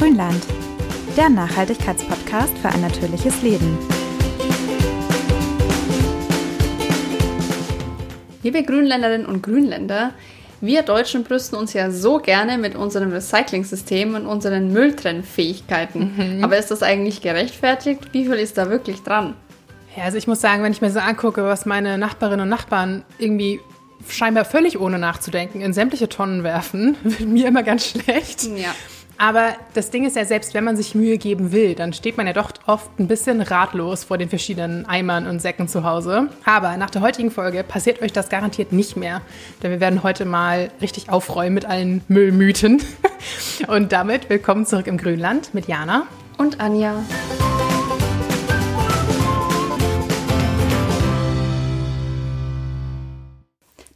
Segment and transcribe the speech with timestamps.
[0.00, 0.42] Grünland,
[1.14, 3.76] der Nachhaltigkeitspodcast für ein natürliches Leben.
[8.42, 10.12] Liebe Grünländerinnen und Grünländer,
[10.62, 16.38] wir Deutschen brüsten uns ja so gerne mit unserem Recycling-System und unseren Mülltrennfähigkeiten.
[16.38, 16.44] Mhm.
[16.44, 18.00] Aber ist das eigentlich gerechtfertigt?
[18.12, 19.34] Wie viel ist da wirklich dran?
[19.98, 23.04] Ja, also ich muss sagen, wenn ich mir so angucke, was meine Nachbarinnen und Nachbarn
[23.18, 23.60] irgendwie
[24.08, 28.44] scheinbar völlig ohne nachzudenken in sämtliche Tonnen werfen, wird mir immer ganz schlecht.
[28.56, 28.74] Ja.
[29.20, 32.26] Aber das Ding ist ja, selbst wenn man sich Mühe geben will, dann steht man
[32.26, 36.30] ja doch oft ein bisschen ratlos vor den verschiedenen Eimern und Säcken zu Hause.
[36.46, 39.20] Aber nach der heutigen Folge passiert euch das garantiert nicht mehr.
[39.62, 42.82] Denn wir werden heute mal richtig aufräumen mit allen Müllmythen.
[43.68, 46.06] Und damit willkommen zurück im Grünland mit Jana
[46.38, 47.04] und Anja.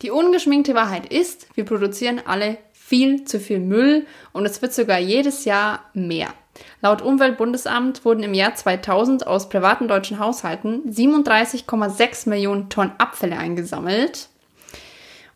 [0.03, 2.59] Die ungeschminkte Wahrheit ist, wir produzieren alle
[2.95, 6.29] viel zu viel Müll und es wird sogar jedes Jahr mehr.
[6.81, 14.29] Laut Umweltbundesamt wurden im Jahr 2000 aus privaten deutschen Haushalten 37,6 Millionen Tonnen Abfälle eingesammelt.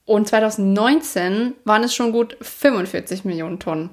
[0.05, 3.91] Und 2019 waren es schon gut 45 Millionen Tonnen.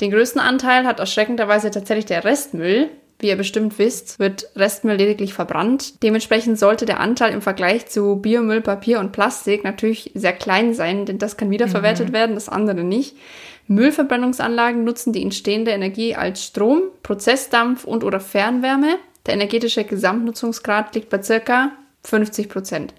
[0.00, 5.32] Den größten Anteil hat erschreckenderweise tatsächlich der Restmüll, wie ihr bestimmt wisst, wird Restmüll lediglich
[5.32, 6.02] verbrannt.
[6.02, 11.06] Dementsprechend sollte der Anteil im Vergleich zu Biomüll, Papier und Plastik natürlich sehr klein sein,
[11.06, 12.12] denn das kann wiederverwertet mhm.
[12.12, 13.16] werden, das andere nicht.
[13.68, 18.98] Müllverbrennungsanlagen nutzen die entstehende Energie als Strom, Prozessdampf und oder Fernwärme.
[19.24, 21.72] Der energetische Gesamtnutzungsgrad liegt bei circa
[22.06, 22.94] 50 Prozent.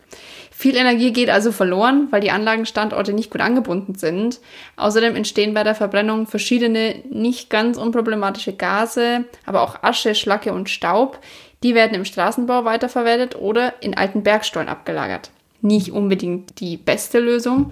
[0.51, 4.39] Viel Energie geht also verloren, weil die Anlagenstandorte nicht gut angebunden sind.
[4.75, 10.69] Außerdem entstehen bei der Verbrennung verschiedene nicht ganz unproblematische Gase, aber auch Asche, Schlacke und
[10.69, 11.19] Staub.
[11.63, 15.29] Die werden im Straßenbau weiterverwertet oder in alten Bergstollen abgelagert.
[15.61, 17.71] Nicht unbedingt die beste Lösung.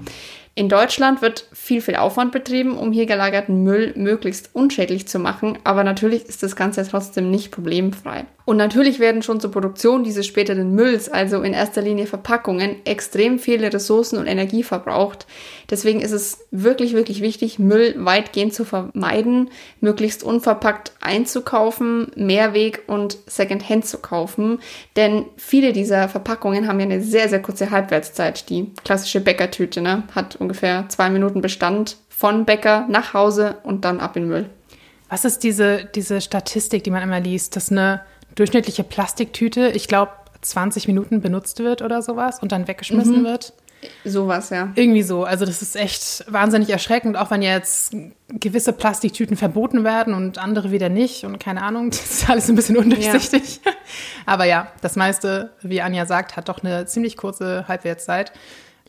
[0.53, 5.57] In Deutschland wird viel, viel Aufwand betrieben, um hier gelagerten Müll möglichst unschädlich zu machen,
[5.63, 8.25] aber natürlich ist das Ganze trotzdem nicht problemfrei.
[8.45, 13.39] Und natürlich werden schon zur Produktion dieses späteren Mülls, also in erster Linie Verpackungen, extrem
[13.39, 15.25] viele Ressourcen und Energie verbraucht.
[15.71, 19.49] Deswegen ist es wirklich, wirklich wichtig, Müll weitgehend zu vermeiden,
[19.81, 24.59] möglichst unverpackt einzukaufen, Mehrweg und Secondhand zu kaufen.
[24.95, 28.47] Denn viele dieser Verpackungen haben ja eine sehr, sehr kurze Halbwertszeit.
[28.49, 33.99] Die klassische Bäckertüte ne, hat ungefähr zwei Minuten Bestand von Bäcker nach Hause und dann
[33.99, 34.49] ab in Müll.
[35.09, 38.01] Was ist diese, diese Statistik, die man immer liest, dass eine
[38.35, 43.25] durchschnittliche Plastiktüte, ich glaube, 20 Minuten benutzt wird oder sowas und dann weggeschmissen mhm.
[43.25, 43.53] wird.
[44.03, 44.71] Sowas, ja.
[44.75, 45.25] Irgendwie so.
[45.25, 47.95] Also das ist echt wahnsinnig erschreckend, auch wenn jetzt
[48.29, 52.55] gewisse Plastiktüten verboten werden und andere wieder nicht und keine Ahnung, das ist alles ein
[52.55, 53.59] bisschen undurchsichtig.
[53.63, 53.71] Ja.
[54.25, 58.31] Aber ja, das meiste, wie Anja sagt, hat doch eine ziemlich kurze Halbwertszeit.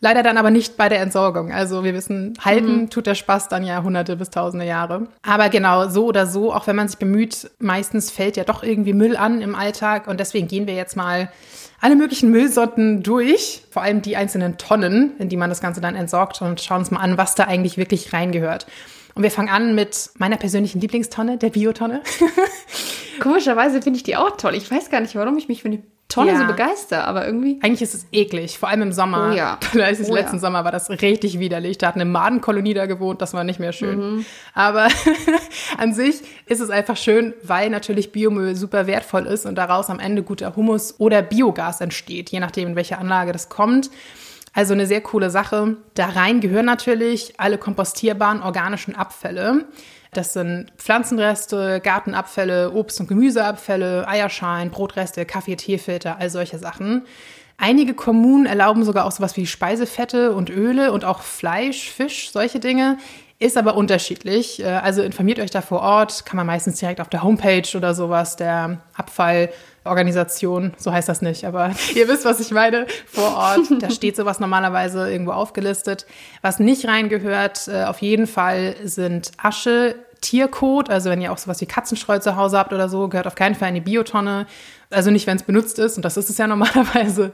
[0.00, 1.52] Leider dann aber nicht bei der Entsorgung.
[1.52, 2.90] Also wir wissen, halten mhm.
[2.90, 5.08] tut der Spaß dann ja hunderte bis tausende Jahre.
[5.22, 8.92] Aber genau, so oder so, auch wenn man sich bemüht, meistens fällt ja doch irgendwie
[8.92, 10.06] Müll an im Alltag.
[10.06, 11.30] Und deswegen gehen wir jetzt mal
[11.80, 15.94] alle möglichen Müllsorten durch, vor allem die einzelnen Tonnen, in die man das Ganze dann
[15.94, 18.66] entsorgt und schauen uns mal an, was da eigentlich wirklich reingehört.
[19.16, 22.02] Und wir fangen an mit meiner persönlichen Lieblingstonne, der Biotonne.
[23.20, 24.54] Komischerweise finde ich die auch toll.
[24.54, 26.38] Ich weiß gar nicht, warum ich mich für die Tonne ja.
[26.38, 27.58] so begeistert, aber irgendwie.
[27.62, 29.30] Eigentlich ist es eklig, vor allem im Sommer.
[29.32, 29.58] Oh ja.
[29.72, 30.38] Letzten oh ja.
[30.38, 31.78] Sommer war das richtig widerlich.
[31.78, 34.16] Da hat eine Madenkolonie da gewohnt, das war nicht mehr schön.
[34.16, 34.26] Mhm.
[34.52, 34.86] Aber
[35.78, 39.98] an sich ist es einfach schön, weil natürlich Biomüll super wertvoll ist und daraus am
[39.98, 43.90] Ende guter Humus oder Biogas entsteht, je nachdem, in welche Anlage das kommt.
[44.56, 45.76] Also eine sehr coole Sache.
[45.92, 49.66] Da rein gehören natürlich alle kompostierbaren organischen Abfälle.
[50.14, 57.02] Das sind Pflanzenreste, Gartenabfälle, Obst- und Gemüseabfälle, Eierschalen, Brotreste, Kaffee, Teefilter, all solche Sachen.
[57.58, 62.58] Einige Kommunen erlauben sogar auch sowas wie Speisefette und Öle und auch Fleisch, Fisch, solche
[62.58, 62.96] Dinge.
[63.38, 64.62] Ist aber unterschiedlich.
[64.62, 67.92] Äh, also informiert euch da vor Ort, kann man meistens direkt auf der Homepage oder
[67.92, 68.78] sowas der
[69.86, 73.60] Abfallorganisation, so heißt das nicht, aber ihr wisst, was ich meine, vor Ort.
[73.80, 76.06] Da steht sowas normalerweise irgendwo aufgelistet.
[76.42, 81.60] Was nicht reingehört, äh, auf jeden Fall sind Asche, Tierkot, also wenn ihr auch sowas
[81.60, 84.46] wie Katzenstreu zu Hause habt oder so, gehört auf keinen Fall in die Biotonne.
[84.90, 87.32] Also nicht, wenn es benutzt ist, und das ist es ja normalerweise.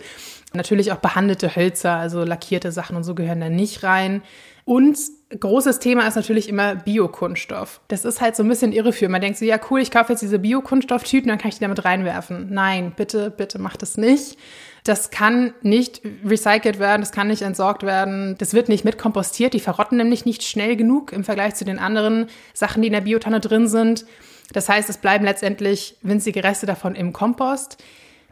[0.55, 4.23] Natürlich auch behandelte Hölzer, also lackierte Sachen und so gehören da nicht rein.
[4.65, 4.97] Und
[5.39, 7.81] großes Thema ist natürlich immer Biokunststoff.
[7.89, 9.13] Das ist halt so ein bisschen irreführend.
[9.13, 11.85] Man denkt so, ja cool, ich kaufe jetzt diese Biokunststofftüten, dann kann ich die damit
[11.85, 12.49] reinwerfen.
[12.51, 14.39] Nein, bitte, bitte macht das nicht.
[14.85, 19.61] Das kann nicht recycelt werden, das kann nicht entsorgt werden, das wird nicht mitkompostiert, die
[19.61, 23.39] verrotten nämlich nicht schnell genug im Vergleich zu den anderen Sachen, die in der Biotonne
[23.39, 24.05] drin sind.
[24.53, 27.83] Das heißt, es bleiben letztendlich winzige Reste davon im Kompost.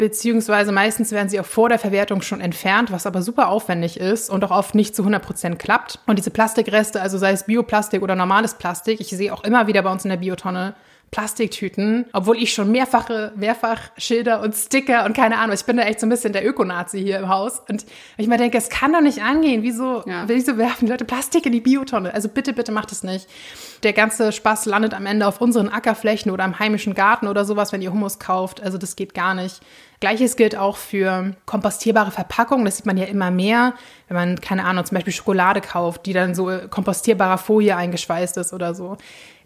[0.00, 4.30] Beziehungsweise meistens werden sie auch vor der Verwertung schon entfernt, was aber super aufwendig ist
[4.30, 5.98] und auch oft nicht zu 100 Prozent klappt.
[6.06, 9.82] Und diese Plastikreste, also sei es Bioplastik oder normales Plastik, ich sehe auch immer wieder
[9.82, 10.74] bei uns in der Biotonne
[11.10, 15.82] Plastiktüten, obwohl ich schon mehrfache, mehrfach Schilder und Sticker und keine Ahnung, ich bin da
[15.82, 17.84] echt so ein bisschen der Ökonazi hier im Haus und
[18.16, 20.28] ich mir denke, es kann doch nicht angehen, wieso, ja.
[20.28, 22.14] wieso werfen die Leute Plastik in die Biotonne?
[22.14, 23.28] Also bitte, bitte macht es nicht.
[23.82, 27.72] Der ganze Spaß landet am Ende auf unseren Ackerflächen oder im heimischen Garten oder sowas,
[27.72, 29.60] wenn ihr Hummus kauft, also das geht gar nicht.
[30.00, 32.64] Gleiches gilt auch für kompostierbare Verpackungen.
[32.64, 33.74] Das sieht man ja immer mehr,
[34.08, 38.54] wenn man, keine Ahnung, zum Beispiel Schokolade kauft, die dann so kompostierbarer Folie eingeschweißt ist
[38.54, 38.96] oder so.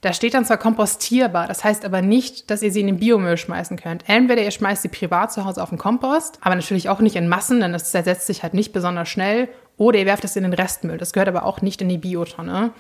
[0.01, 3.37] Da steht dann zwar kompostierbar, das heißt aber nicht, dass ihr sie in den Biomüll
[3.37, 4.05] schmeißen könnt.
[4.07, 7.27] Entweder ihr schmeißt sie privat zu Hause auf den Kompost, aber natürlich auch nicht in
[7.27, 9.49] Massen, denn das zersetzt sich halt nicht besonders schnell.
[9.77, 10.99] Oder ihr werft es in den Restmüll.
[10.99, 12.73] Das gehört aber auch nicht in die Biotonne.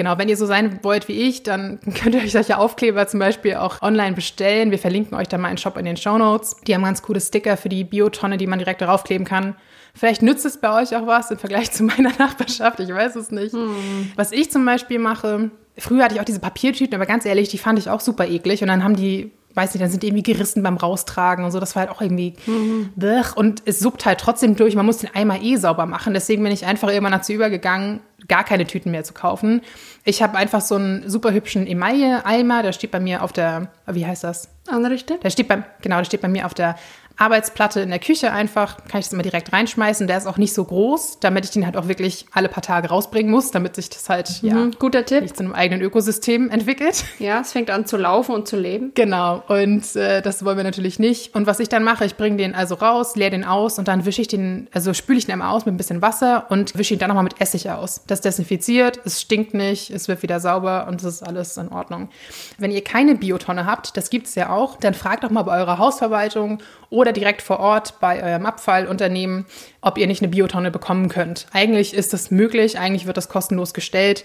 [0.00, 3.20] Genau, wenn ihr so sein wollt wie ich, dann könnt ihr euch solche Aufkleber zum
[3.20, 4.70] Beispiel auch online bestellen.
[4.70, 6.56] Wir verlinken euch da mal einen Shop in den Show Notes.
[6.66, 9.56] Die haben ganz coole Sticker für die Biotonne, die man direkt darauf kleben kann.
[9.94, 13.30] Vielleicht nützt es bei euch auch was im Vergleich zu meiner Nachbarschaft, ich weiß es
[13.30, 13.52] nicht.
[13.52, 14.12] Hm.
[14.16, 17.58] Was ich zum Beispiel mache, Früher hatte ich auch diese Papiertüten, aber ganz ehrlich, die
[17.58, 18.60] fand ich auch super eklig.
[18.62, 21.60] Und dann haben die, weiß nicht, dann sind die irgendwie gerissen beim Raustragen und so.
[21.60, 22.34] Das war halt auch irgendwie.
[22.46, 22.92] Mhm.
[23.34, 24.74] Und es suppt halt trotzdem durch.
[24.74, 26.14] Man muss den Eimer eh sauber machen.
[26.14, 29.62] Deswegen bin ich einfach irgendwann dazu übergegangen, gar keine Tüten mehr zu kaufen.
[30.04, 34.06] Ich habe einfach so einen super hübschen Emaille-Eimer, der steht bei mir auf der, wie
[34.06, 34.48] heißt das?
[34.68, 35.18] Anrichte?
[35.22, 36.76] Der steht bei, genau, der steht bei mir auf der
[37.20, 40.06] Arbeitsplatte in der Küche einfach, kann ich das immer direkt reinschmeißen.
[40.06, 42.88] Der ist auch nicht so groß, damit ich den halt auch wirklich alle paar Tage
[42.88, 45.22] rausbringen muss, damit sich das halt, mhm, ja, guter Tipp.
[45.22, 47.04] nicht zu einem eigenen Ökosystem entwickelt.
[47.18, 48.92] Ja, es fängt an zu laufen und zu leben.
[48.94, 51.34] Genau, und äh, das wollen wir natürlich nicht.
[51.34, 54.06] Und was ich dann mache, ich bringe den also raus, leere den aus und dann
[54.06, 56.94] wische ich den, also spüle ich den einmal aus mit ein bisschen Wasser und wische
[56.94, 58.02] ihn dann nochmal mit Essig aus.
[58.06, 62.08] Das desinfiziert, es stinkt nicht, es wird wieder sauber und das ist alles in Ordnung.
[62.56, 65.58] Wenn ihr keine Biotonne habt, das gibt es ja auch, dann fragt doch mal bei
[65.58, 69.46] eurer Hausverwaltung oder direkt vor Ort bei eurem Abfallunternehmen,
[69.80, 71.46] ob ihr nicht eine Biotonne bekommen könnt.
[71.52, 74.24] Eigentlich ist das möglich, eigentlich wird das kostenlos gestellt.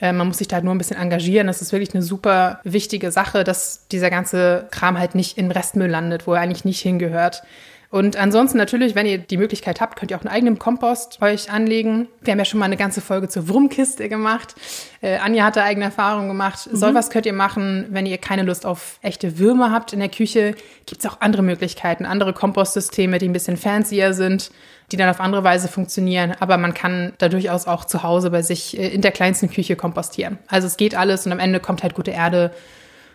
[0.00, 1.46] Äh, man muss sich da halt nur ein bisschen engagieren.
[1.46, 5.88] Das ist wirklich eine super wichtige Sache, dass dieser ganze Kram halt nicht in Restmüll
[5.88, 7.42] landet, wo er eigentlich nicht hingehört.
[7.90, 11.50] Und ansonsten natürlich, wenn ihr die Möglichkeit habt, könnt ihr auch einen eigenen Kompost euch
[11.50, 12.08] anlegen.
[12.20, 14.54] Wir haben ja schon mal eine ganze Folge zur Wurmkiste gemacht.
[15.00, 16.68] Äh, Anja hat da eigene Erfahrungen gemacht.
[16.70, 16.76] Mhm.
[16.76, 20.08] Soll was könnt ihr machen, wenn ihr keine Lust auf echte Würmer habt in der
[20.08, 20.54] Küche.
[20.86, 24.50] Gibt es auch andere Möglichkeiten, andere Kompostsysteme, die ein bisschen fancier sind,
[24.90, 26.34] die dann auf andere Weise funktionieren.
[26.40, 29.76] Aber man kann da durchaus auch zu Hause bei sich äh, in der kleinsten Küche
[29.76, 30.38] kompostieren.
[30.48, 32.52] Also es geht alles und am Ende kommt halt gute Erde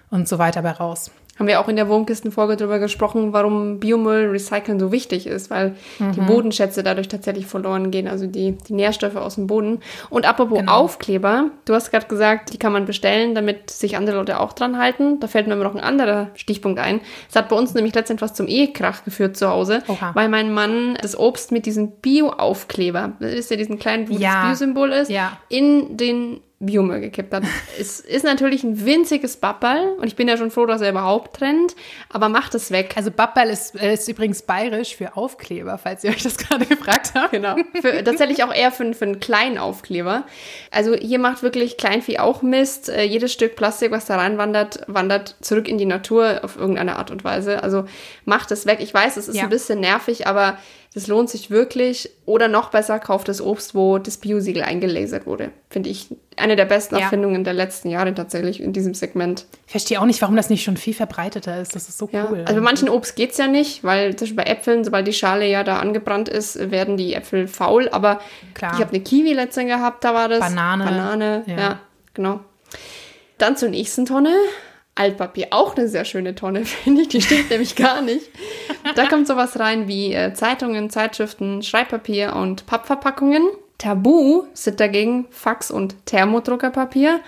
[0.09, 4.29] und so weiter bei raus haben wir auch in der Wurmkistenfolge darüber gesprochen, warum Biomüll
[4.29, 6.11] recyceln so wichtig ist, weil mhm.
[6.11, 9.79] die Bodenschätze dadurch tatsächlich verloren gehen, also die, die Nährstoffe aus dem Boden.
[10.11, 10.71] Und apropos genau.
[10.71, 14.77] Aufkleber, du hast gerade gesagt, die kann man bestellen, damit sich andere Leute auch dran
[14.77, 15.19] halten.
[15.19, 17.01] Da fällt mir noch ein anderer Stichpunkt ein.
[17.27, 20.11] Es hat bei uns nämlich letztendlich was zum Ehekrach geführt zu Hause, Oha.
[20.13, 24.33] weil mein Mann das Obst mit diesem Bio-Aufkleber, wisst ihr, diesen kleinen, wo ja.
[24.33, 25.39] das Bio-Symbol ist, ja.
[25.49, 27.43] in den Biomüll gekippt hat.
[27.79, 31.35] es ist natürlich ein winziges Bappal und ich bin ja schon froh, dass er überhaupt
[31.35, 31.75] trennt,
[32.09, 32.93] aber macht es weg.
[32.95, 37.13] Also Bappal ist, äh, ist übrigens bayerisch für Aufkleber, falls ihr euch das gerade gefragt
[37.15, 37.31] habt.
[37.31, 37.55] Genau.
[37.81, 40.23] Für, tatsächlich auch eher für, für einen kleinen Aufkleber.
[40.69, 42.89] Also hier macht wirklich Kleinvieh auch Mist.
[42.89, 47.09] Äh, jedes Stück Plastik, was da reinwandert, wandert zurück in die Natur auf irgendeine Art
[47.09, 47.63] und Weise.
[47.63, 47.85] Also
[48.25, 48.79] macht es weg.
[48.81, 49.43] Ich weiß, es ist ja.
[49.43, 50.57] ein bisschen nervig, aber
[50.93, 52.09] das lohnt sich wirklich.
[52.25, 55.51] Oder noch besser, kauft das Obst, wo das Biosiegel eingelasert wurde.
[55.69, 57.03] Finde ich eine der besten ja.
[57.03, 59.45] Erfindungen der letzten Jahre tatsächlich in diesem Segment.
[59.67, 61.75] Ich verstehe auch nicht, warum das nicht schon viel verbreiteter ist.
[61.75, 62.27] Das ist so ja.
[62.29, 62.41] cool.
[62.41, 65.13] Also bei manchen Obst geht es ja nicht, weil zum Beispiel bei Äpfeln, sobald die
[65.13, 67.87] Schale ja da angebrannt ist, werden die Äpfel faul.
[67.89, 68.19] Aber
[68.53, 68.73] Klar.
[68.73, 70.39] ich habe eine Kiwi letztens gehabt, da war das.
[70.39, 70.83] Banane.
[70.83, 71.79] Banane, ja, ja
[72.13, 72.41] genau.
[73.37, 74.33] Dann zur nächsten Tonne.
[74.95, 77.07] Altpapier, auch eine sehr schöne Tonne, finde ich.
[77.09, 78.29] Die stimmt nämlich gar nicht.
[78.95, 83.43] Da kommt sowas rein wie äh, Zeitungen, Zeitschriften, Schreibpapier und Pappverpackungen.
[83.77, 87.19] Tabu sind dagegen Fax- und Thermodruckerpapier.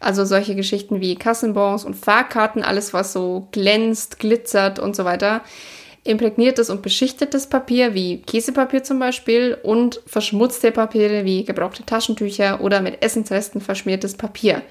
[0.00, 5.42] Also solche Geschichten wie Kassenbons und Fahrkarten, alles was so glänzt, glitzert und so weiter.
[6.04, 12.80] Imprägniertes und beschichtetes Papier wie Käsepapier zum Beispiel und verschmutzte Papiere wie gebrauchte Taschentücher oder
[12.80, 14.62] mit Essensresten verschmiertes Papier.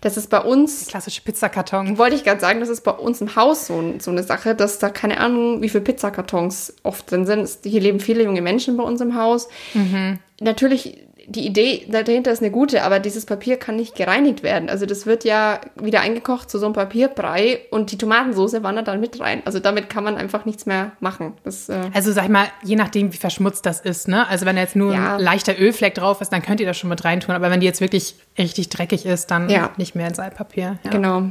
[0.00, 0.86] Das ist bei uns.
[0.86, 1.98] Klassische Pizzakarton.
[1.98, 4.78] Wollte ich gerade sagen, das ist bei uns im Haus so, so eine Sache, dass
[4.78, 7.48] da keine Ahnung, wie viele Pizzakartons oft drin sind.
[7.64, 9.48] Hier leben viele junge Menschen bei uns im Haus.
[9.74, 10.18] Mhm.
[10.40, 14.70] Natürlich die Idee dahinter ist eine gute, aber dieses Papier kann nicht gereinigt werden.
[14.70, 19.00] Also das wird ja wieder eingekocht zu so einem Papierbrei und die Tomatensauce wandert dann
[19.00, 19.42] mit rein.
[19.44, 21.34] Also damit kann man einfach nichts mehr machen.
[21.42, 24.28] Das, äh also sag ich mal, je nachdem, wie verschmutzt das ist, ne?
[24.28, 25.16] Also wenn jetzt nur ja.
[25.16, 27.34] ein leichter Ölfleck drauf ist, dann könnt ihr das schon mit reintun.
[27.34, 29.70] Aber wenn die jetzt wirklich richtig dreckig ist, dann ja.
[29.76, 30.78] nicht mehr ins Altpapier.
[30.84, 30.90] Ja.
[30.90, 31.30] Genau.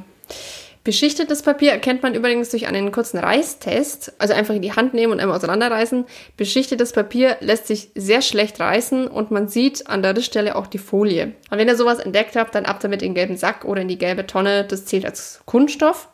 [0.86, 4.14] Beschichtetes Papier erkennt man übrigens durch einen kurzen Reißtest.
[4.20, 6.06] Also einfach in die Hand nehmen und einmal auseinanderreißen.
[6.38, 10.78] Beschichtetes Papier lässt sich sehr schlecht reißen und man sieht an der Rissstelle auch die
[10.78, 11.34] Folie.
[11.50, 13.88] Und wenn ihr sowas entdeckt habt, dann ab damit in den gelben Sack oder in
[13.88, 14.64] die gelbe Tonne.
[14.64, 16.08] Das zählt als Kunststoff.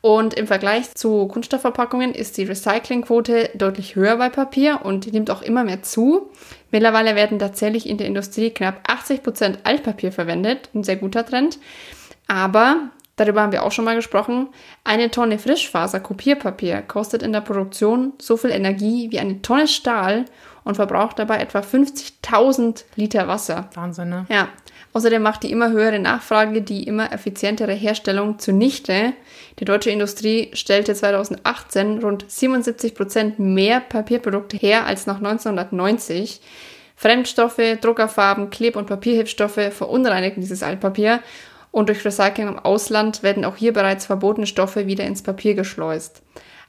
[0.00, 5.30] Und im Vergleich zu Kunststoffverpackungen ist die Recyclingquote deutlich höher bei Papier und die nimmt
[5.32, 6.30] auch immer mehr zu.
[6.70, 11.58] Mittlerweile werden tatsächlich in der Industrie knapp 80% Altpapier verwendet, ein sehr guter Trend.
[12.28, 14.48] Aber darüber haben wir auch schon mal gesprochen,
[14.82, 20.24] eine Tonne Frischfaser-Kopierpapier kostet in der Produktion so viel Energie wie eine Tonne Stahl
[20.64, 23.68] und verbraucht dabei etwa 50.000 Liter Wasser.
[23.74, 24.26] Wahnsinn, ne?
[24.28, 24.48] Ja.
[24.94, 29.12] Außerdem macht die immer höhere Nachfrage die immer effizientere Herstellung zunichte.
[29.58, 36.40] Die deutsche Industrie stellte 2018 rund 77 Prozent mehr Papierprodukte her als nach 1990.
[36.96, 41.20] Fremdstoffe, Druckerfarben, Kleb- und Papierhilfsstoffe verunreinigen dieses Altpapier
[41.74, 46.22] und durch Recycling im Ausland werden auch hier bereits verbotene Stoffe wieder ins Papier geschleust.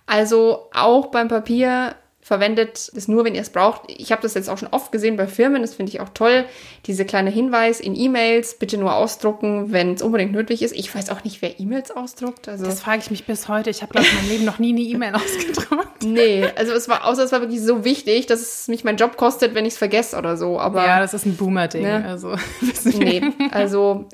[0.08, 3.84] Also auch beim Papier verwendet es nur, wenn ihr es braucht.
[3.88, 6.46] Ich habe das jetzt auch schon oft gesehen bei Firmen, das finde ich auch toll.
[6.88, 10.74] Diese kleine Hinweis in E-Mails, bitte nur ausdrucken, wenn es unbedingt nötig ist.
[10.76, 12.50] Ich weiß auch nicht, wer E-Mails ausdruckt.
[12.50, 13.70] Also das frage ich mich bis heute.
[13.70, 16.04] Ich habe, glaube ich, in meinem Leben noch nie eine E-Mail ausgedruckt.
[16.04, 19.18] Nee, also es war, außer es war wirklich so wichtig, dass es mich meinen Job
[19.18, 20.60] kostet, wenn ich es vergesse oder so.
[20.60, 21.84] Aber, ja, das ist ein Boomer-Ding.
[21.84, 22.06] Ne?
[22.08, 22.36] Also,
[22.86, 23.22] nee,
[23.52, 24.10] also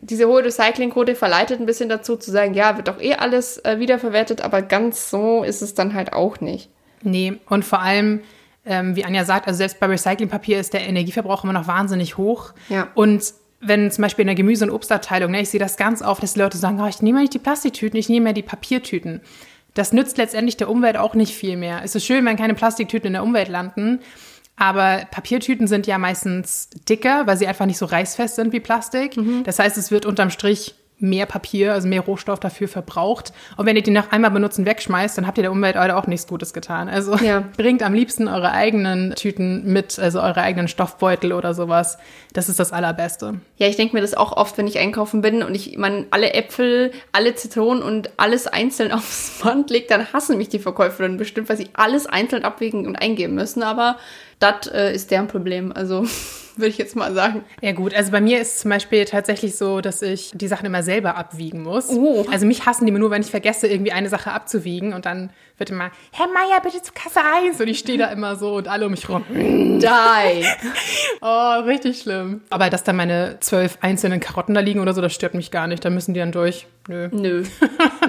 [0.00, 3.78] diese hohe Recyclingquote verleitet ein bisschen dazu zu sagen, ja, wird doch eh alles äh,
[3.78, 6.70] wiederverwertet, aber ganz so ist es dann halt auch nicht.
[7.02, 8.20] Nee, und vor allem,
[8.64, 12.52] ähm, wie Anja sagt, also selbst bei Recyclingpapier ist der Energieverbrauch immer noch wahnsinnig hoch.
[12.68, 12.88] Ja.
[12.94, 16.22] Und wenn zum Beispiel in der Gemüse- und Obstabteilung, ne, ich sehe das ganz oft,
[16.22, 19.20] dass die Leute sagen, oh, ich nehme nicht die Plastiktüten, ich nehme ja die Papiertüten.
[19.74, 21.80] Das nützt letztendlich der Umwelt auch nicht viel mehr.
[21.84, 24.00] Es ist schön, wenn keine Plastiktüten in der Umwelt landen,
[24.56, 29.18] aber Papiertüten sind ja meistens dicker, weil sie einfach nicht so reißfest sind wie Plastik.
[29.44, 33.32] Das heißt, es wird unterm Strich mehr Papier, also mehr Rohstoff dafür verbraucht.
[33.56, 36.26] Und wenn ihr die nach einmal benutzen wegschmeißt, dann habt ihr der Umwelt auch nichts
[36.26, 36.88] Gutes getan.
[36.88, 37.42] Also Ja.
[37.56, 41.98] bringt am liebsten eure eigenen Tüten mit, also eure eigenen Stoffbeutel oder sowas.
[42.32, 43.40] Das ist das Allerbeste.
[43.56, 46.32] Ja, ich denke mir das auch oft, wenn ich einkaufen bin und ich meine, alle
[46.32, 51.48] Äpfel, alle Zitronen und alles einzeln aufs Band legt, dann hassen mich die Verkäuferinnen bestimmt,
[51.48, 53.62] weil sie alles einzeln abwägen und eingeben müssen.
[53.64, 53.96] Aber
[54.44, 55.72] das äh, ist deren Problem.
[55.72, 56.06] Also
[56.56, 57.44] würde ich jetzt mal sagen.
[57.60, 60.82] Ja gut, also bei mir ist zum Beispiel tatsächlich so, dass ich die Sachen immer
[60.82, 61.90] selber abwiegen muss.
[61.90, 62.24] Oh.
[62.30, 65.30] Also mich hassen die immer nur, wenn ich vergesse, irgendwie eine Sache abzuwiegen und dann
[65.56, 68.68] wird immer, Herr Meier, bitte zu Kasse 1 und ich stehe da immer so und
[68.68, 69.24] alle um mich rum.
[69.30, 69.84] Die.
[71.26, 72.42] Oh, richtig schlimm.
[72.50, 75.66] Aber dass da meine zwölf einzelnen Karotten da liegen oder so, das stört mich gar
[75.66, 75.84] nicht.
[75.84, 76.66] Da müssen die dann durch.
[76.86, 77.08] Nö.
[77.12, 77.44] Nö.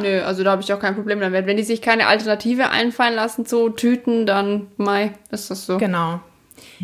[0.01, 1.45] Nö, also da habe ich auch kein Problem damit.
[1.45, 5.77] Wenn die sich keine Alternative einfallen lassen zu Tüten, dann, mei, ist das so.
[5.77, 6.19] Genau.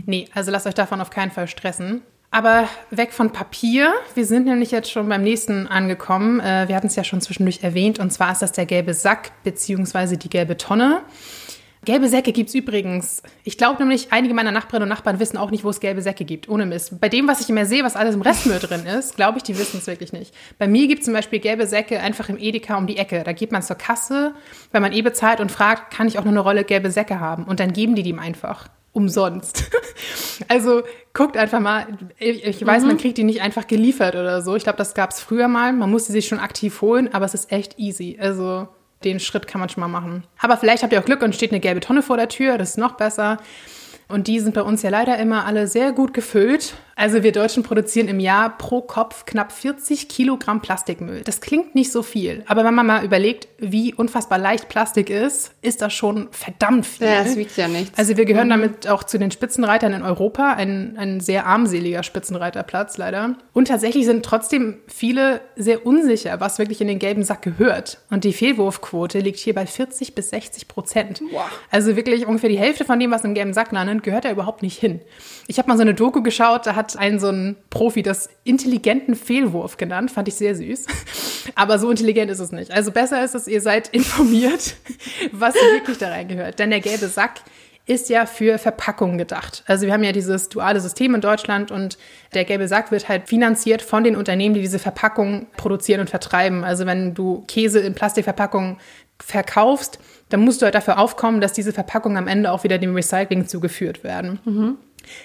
[0.06, 2.02] Nee, also lasst euch davon auf keinen Fall stressen.
[2.34, 3.94] Aber weg von Papier.
[4.16, 6.40] Wir sind nämlich jetzt schon beim nächsten angekommen.
[6.40, 8.00] Äh, Wir hatten es ja schon zwischendurch erwähnt.
[8.00, 11.02] Und zwar ist das der gelbe Sack beziehungsweise die gelbe Tonne.
[11.84, 13.24] Gelbe Säcke gibt's übrigens.
[13.44, 16.26] Ich glaube nämlich, einige meiner Nachbarinnen und Nachbarn wissen auch nicht, wo es gelbe Säcke
[16.26, 16.48] gibt.
[16.48, 17.02] Ohne Mist.
[17.02, 19.58] Bei dem, was ich immer sehe, was alles im Restmüll drin ist, glaube ich, die
[19.58, 20.32] wissen es wirklich nicht.
[20.60, 23.24] Bei mir gibt zum Beispiel gelbe Säcke einfach im Edeka um die Ecke.
[23.24, 24.36] Da geht man zur Kasse,
[24.72, 27.46] wenn man eh bezahlt und fragt, kann ich auch nur eine Rolle gelbe Säcke haben?
[27.46, 28.68] Und dann geben die ihm einfach.
[28.94, 29.70] Umsonst.
[30.48, 30.82] Also
[31.14, 31.86] guckt einfach mal.
[32.18, 34.56] Ich, weiß, man kriegt die nicht einfach geliefert oder so.
[34.56, 35.72] Ich glaube, das gab's früher mal.
[35.72, 38.18] Man musste sie schon aktiv holen, aber es ist echt easy.
[38.20, 38.68] Also
[39.04, 40.24] den Schritt kann man schon mal machen.
[40.40, 42.58] Aber vielleicht habt ihr auch Glück und steht eine gelbe Tonne vor der Tür.
[42.58, 43.38] Das ist noch besser.
[44.08, 46.74] Und die sind bei uns ja leider immer alle sehr gut gefüllt.
[47.02, 51.22] Also wir Deutschen produzieren im Jahr pro Kopf knapp 40 Kilogramm Plastikmüll.
[51.24, 55.52] Das klingt nicht so viel, aber wenn man mal überlegt, wie unfassbar leicht Plastik ist,
[55.64, 57.08] ist das schon verdammt viel.
[57.08, 57.98] Ja, es wiegt ja nichts.
[57.98, 63.00] Also wir gehören damit auch zu den Spitzenreitern in Europa, ein, ein sehr armseliger Spitzenreiterplatz
[63.00, 63.36] leider.
[63.52, 67.98] Und tatsächlich sind trotzdem viele sehr unsicher, was wirklich in den gelben Sack gehört.
[68.12, 71.24] Und die Fehlwurfquote liegt hier bei 40 bis 60 Prozent.
[71.32, 71.50] Wow.
[71.72, 74.62] Also wirklich ungefähr die Hälfte von dem, was im gelben Sack landet, gehört da überhaupt
[74.62, 75.02] nicht hin.
[75.48, 79.16] Ich habe mal so eine Doku geschaut, da hat ein so ein Profi das intelligenten
[79.16, 80.86] Fehlwurf genannt, fand ich sehr süß.
[81.56, 82.72] Aber so intelligent ist es nicht.
[82.72, 84.76] Also besser ist es, ihr seid informiert,
[85.32, 86.60] was wirklich da reingehört.
[86.60, 87.42] Denn der gelbe Sack
[87.86, 89.64] ist ja für Verpackungen gedacht.
[89.66, 91.98] Also wir haben ja dieses duale System in Deutschland und
[92.34, 96.64] der gelbe Sack wird halt finanziert von den Unternehmen, die diese Verpackungen produzieren und vertreiben.
[96.64, 98.78] Also wenn du Käse in Plastikverpackungen
[99.20, 102.96] verkaufst, dann musst du halt dafür aufkommen, dass diese Verpackungen am Ende auch wieder dem
[102.96, 104.40] Recycling zugeführt werden.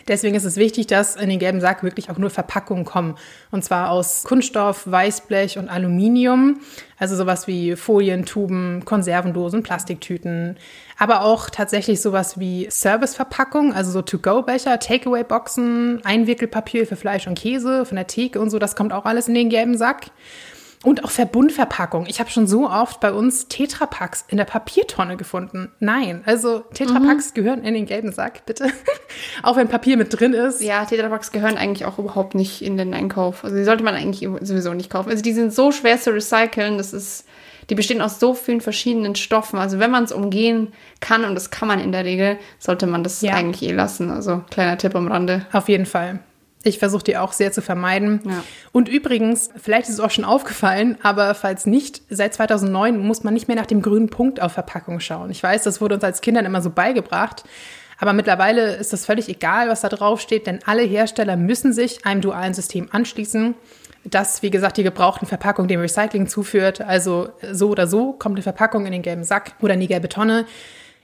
[0.09, 3.17] Deswegen ist es wichtig, dass in den gelben Sack wirklich auch nur Verpackungen kommen.
[3.51, 6.61] Und zwar aus Kunststoff, Weißblech und Aluminium.
[6.99, 10.57] Also sowas wie Folien, Tuben, Konservendosen, Plastiktüten.
[10.99, 17.85] Aber auch tatsächlich sowas wie Serviceverpackung, also so To-Go-Becher, Takeaway-Boxen, Einwickelpapier für Fleisch und Käse
[17.85, 18.59] von der Theke und so.
[18.59, 20.07] Das kommt auch alles in den gelben Sack.
[20.87, 22.07] Und auch Verbundverpackung.
[22.07, 25.73] Ich habe schon so oft bei uns Tetrapacks in der Papiertonne gefunden.
[25.81, 27.35] Nein, also Tetrapacks mhm.
[27.35, 28.71] gehören in den gelben Sack, bitte.
[29.43, 30.63] auch wenn Papier mit drin ist.
[30.63, 33.43] Ja, Tetrapacks gehören eigentlich auch überhaupt nicht in den Einkauf.
[33.43, 35.11] Also die sollte man eigentlich sowieso nicht kaufen.
[35.11, 37.27] Also die sind so schwer zu recyceln, das ist,
[37.69, 39.59] die bestehen aus so vielen verschiedenen Stoffen.
[39.59, 43.03] Also wenn man es umgehen kann, und das kann man in der Regel, sollte man
[43.03, 43.35] das ja.
[43.35, 44.13] eigentlich eh lassen.
[44.13, 45.47] Also kleiner Tipp am Rande.
[45.51, 46.21] Auf jeden Fall.
[46.67, 48.21] Ich versuche die auch sehr zu vermeiden.
[48.25, 48.43] Ja.
[48.73, 53.35] Und übrigens, vielleicht ist es auch schon aufgefallen, aber falls nicht, seit 2009 muss man
[53.35, 55.31] nicht mehr nach dem grünen Punkt auf Verpackung schauen.
[55.31, 57.45] Ich weiß, das wurde uns als Kindern immer so beigebracht.
[57.99, 62.05] Aber mittlerweile ist das völlig egal, was da drauf steht, denn alle Hersteller müssen sich
[62.05, 63.55] einem dualen System anschließen,
[64.05, 66.81] das, wie gesagt, die gebrauchten Verpackungen dem Recycling zuführt.
[66.81, 70.09] Also so oder so kommt die Verpackung in den gelben Sack oder in die gelbe
[70.09, 70.47] Tonne.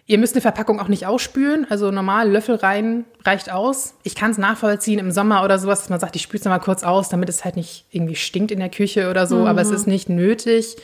[0.07, 3.95] Ihr müsst eine Verpackung auch nicht ausspülen, also normal Löffel rein reicht aus.
[4.03, 6.59] Ich kann es nachvollziehen im Sommer oder sowas, dass man sagt, ich spüle es mal
[6.59, 9.47] kurz aus, damit es halt nicht irgendwie stinkt in der Küche oder so, mhm.
[9.47, 10.77] aber es ist nicht nötig.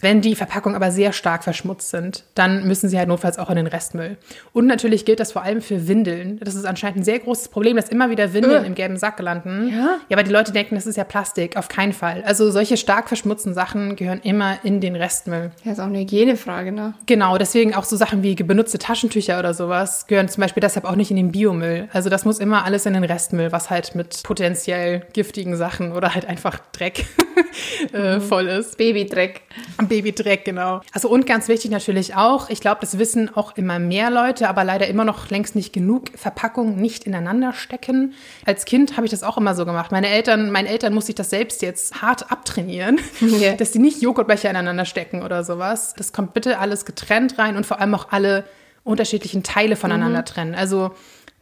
[0.00, 3.56] Wenn die Verpackungen aber sehr stark verschmutzt sind, dann müssen sie halt notfalls auch in
[3.56, 4.16] den Restmüll.
[4.52, 6.38] Und natürlich gilt das vor allem für Windeln.
[6.42, 8.66] Das ist anscheinend ein sehr großes Problem, dass immer wieder Windeln äh.
[8.66, 9.68] im gelben Sack landen.
[9.68, 9.98] Ja?
[10.08, 11.56] ja, aber die Leute denken, das ist ja Plastik.
[11.56, 12.22] Auf keinen Fall.
[12.26, 15.50] Also solche stark verschmutzten Sachen gehören immer in den Restmüll.
[15.64, 16.94] Ja, ist auch eine Hygienefrage, ne?
[17.06, 20.96] Genau, deswegen auch so Sachen wie benutzte Taschentücher oder sowas gehören zum Beispiel deshalb auch
[20.96, 21.88] nicht in den Biomüll.
[21.92, 26.14] Also das muss immer alles in den Restmüll, was halt mit potenziell giftigen Sachen oder
[26.14, 27.06] halt einfach Dreck
[27.92, 28.20] äh, mhm.
[28.20, 28.78] voll ist.
[28.78, 29.42] Babydreck.
[29.88, 30.80] Babydreck, genau.
[30.92, 34.64] Also und ganz wichtig natürlich auch, ich glaube, das wissen auch immer mehr Leute, aber
[34.64, 38.14] leider immer noch längst nicht genug, Verpackungen nicht ineinander stecken.
[38.44, 39.92] Als Kind habe ich das auch immer so gemacht.
[39.92, 43.54] Meine Eltern, meinen Eltern musste ich das selbst jetzt hart abtrainieren, yeah.
[43.54, 45.94] dass die nicht Joghurtbecher ineinander stecken oder sowas.
[45.96, 48.44] Das kommt bitte alles getrennt rein und vor allem auch alle
[48.84, 50.26] unterschiedlichen Teile voneinander mhm.
[50.26, 50.54] trennen.
[50.54, 50.92] Also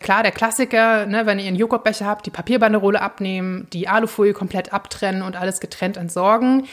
[0.04, 4.70] Klar, der Klassiker, ne, wenn ihr einen Joghurtbecher habt, die Papierbanderole abnehmen, die Alufolie komplett
[4.70, 6.66] abtrennen und alles getrennt entsorgen.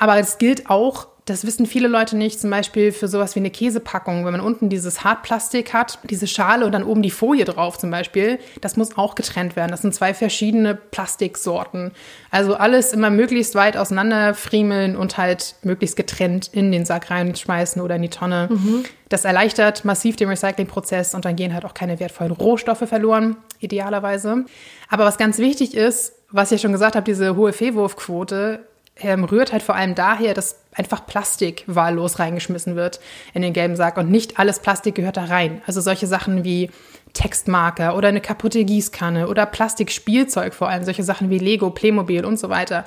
[0.00, 3.50] Aber es gilt auch, das wissen viele Leute nicht, zum Beispiel für sowas wie eine
[3.50, 7.76] Käsepackung, wenn man unten dieses Hartplastik hat, diese Schale und dann oben die Folie drauf
[7.76, 9.70] zum Beispiel, das muss auch getrennt werden.
[9.70, 11.92] Das sind zwei verschiedene Plastiksorten.
[12.30, 17.82] Also alles immer möglichst weit auseinander friemeln und halt möglichst getrennt in den Sack reinschmeißen
[17.82, 18.48] oder in die Tonne.
[18.50, 18.84] Mhm.
[19.10, 24.46] Das erleichtert massiv den Recyclingprozess und dann gehen halt auch keine wertvollen Rohstoffe verloren, idealerweise.
[24.88, 28.60] Aber was ganz wichtig ist, was ich ja schon gesagt habe, diese hohe Fehlwurfquote,
[29.00, 33.00] ähm, rührt halt vor allem daher, dass einfach Plastik wahllos reingeschmissen wird
[33.34, 35.62] in den gelben Sack und nicht alles Plastik gehört da rein.
[35.66, 36.70] Also solche Sachen wie
[37.12, 42.38] Textmarker oder eine kaputte Gießkanne oder Plastikspielzeug vor allem, solche Sachen wie Lego, Playmobil und
[42.38, 42.84] so weiter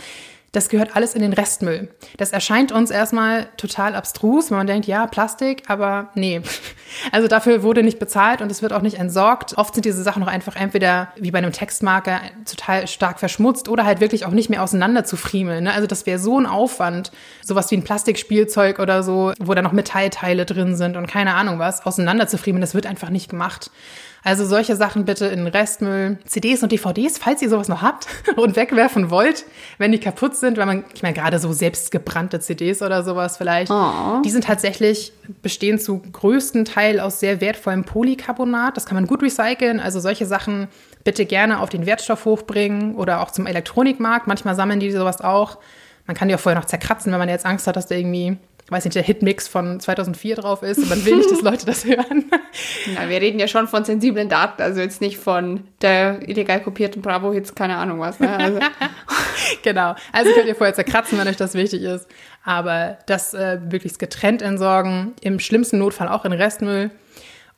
[0.54, 1.89] das gehört alles in den Restmüll.
[2.18, 6.42] Das erscheint uns erstmal total abstrus, wenn man denkt, ja, Plastik, aber nee.
[7.12, 9.58] Also dafür wurde nicht bezahlt und es wird auch nicht entsorgt.
[9.58, 13.84] Oft sind diese Sachen noch einfach entweder wie bei einem Textmarker total stark verschmutzt oder
[13.84, 15.63] halt wirklich auch nicht mehr auseinander zu friemeln.
[15.63, 15.74] Ne?
[15.74, 17.12] Also das wäre so ein Aufwand,
[17.44, 21.58] sowas wie ein Plastikspielzeug oder so, wo da noch Metallteile drin sind und keine Ahnung
[21.58, 23.72] was, auseinander zu friemeln, das wird einfach nicht gemacht.
[24.24, 26.18] Also solche Sachen bitte in Restmüll.
[26.26, 29.46] CDs und DVDs, falls ihr sowas noch habt und wegwerfen wollt,
[29.78, 33.71] wenn die kaputt sind, weil man, ich meine, gerade so selbstgebrannte CDs oder sowas vielleicht,
[33.71, 34.21] oh.
[34.23, 38.77] die sind tatsächlich, bestehen zu größten Teil aus sehr wertvollem Polycarbonat.
[38.77, 39.79] Das kann man gut recyceln.
[39.79, 40.67] Also solche Sachen
[41.03, 44.27] bitte gerne auf den Wertstoff hochbringen oder auch zum Elektronikmarkt.
[44.27, 45.58] Manchmal sammeln die sowas auch.
[46.06, 48.38] Man kann die auch vorher noch zerkratzen, wenn man jetzt Angst hat, dass da irgendwie
[48.74, 51.86] weiß nicht, der Hitmix von 2004 drauf ist und man will nicht, dass Leute das
[51.86, 52.26] hören.
[52.94, 57.02] Na, wir reden ja schon von sensiblen Daten, also jetzt nicht von der illegal kopierten
[57.02, 58.20] Bravo-Hits, keine Ahnung was.
[58.20, 58.36] Ne?
[58.36, 58.60] Also.
[59.64, 62.08] genau, also könnt ihr vorher zerkratzen, wenn euch das wichtig ist.
[62.44, 66.92] Aber das äh, wirklich getrennt entsorgen, im schlimmsten Notfall auch in Restmüll.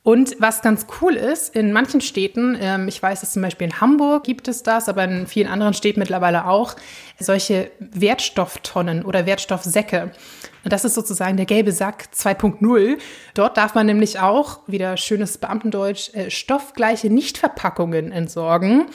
[0.06, 3.80] Und was ganz cool ist, in manchen Städten, ähm, ich weiß, dass zum Beispiel in
[3.80, 6.76] Hamburg gibt es das, aber in vielen anderen Städten mittlerweile auch,
[7.18, 10.12] solche Wertstofftonnen oder Wertstoffsäcke.
[10.66, 12.98] Und das ist sozusagen der gelbe Sack 2.0.
[13.34, 18.86] Dort darf man nämlich auch, wieder schönes Beamtendeutsch, äh, stoffgleiche Nichtverpackungen entsorgen.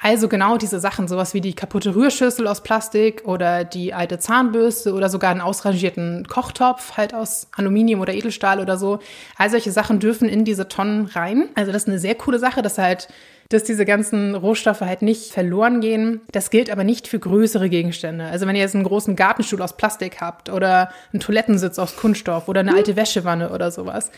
[0.00, 4.94] Also genau diese Sachen, sowas wie die kaputte Rührschüssel aus Plastik oder die alte Zahnbürste
[4.94, 9.00] oder sogar einen ausrangierten Kochtopf, halt aus Aluminium oder Edelstahl oder so.
[9.36, 11.48] All solche Sachen dürfen in diese Tonnen rein.
[11.56, 13.08] Also das ist eine sehr coole Sache, dass halt
[13.48, 16.20] dass diese ganzen Rohstoffe halt nicht verloren gehen.
[16.32, 18.24] Das gilt aber nicht für größere Gegenstände.
[18.24, 22.48] Also wenn ihr jetzt einen großen Gartenstuhl aus Plastik habt oder einen Toilettensitz aus Kunststoff
[22.48, 24.10] oder eine alte Wäschewanne oder sowas,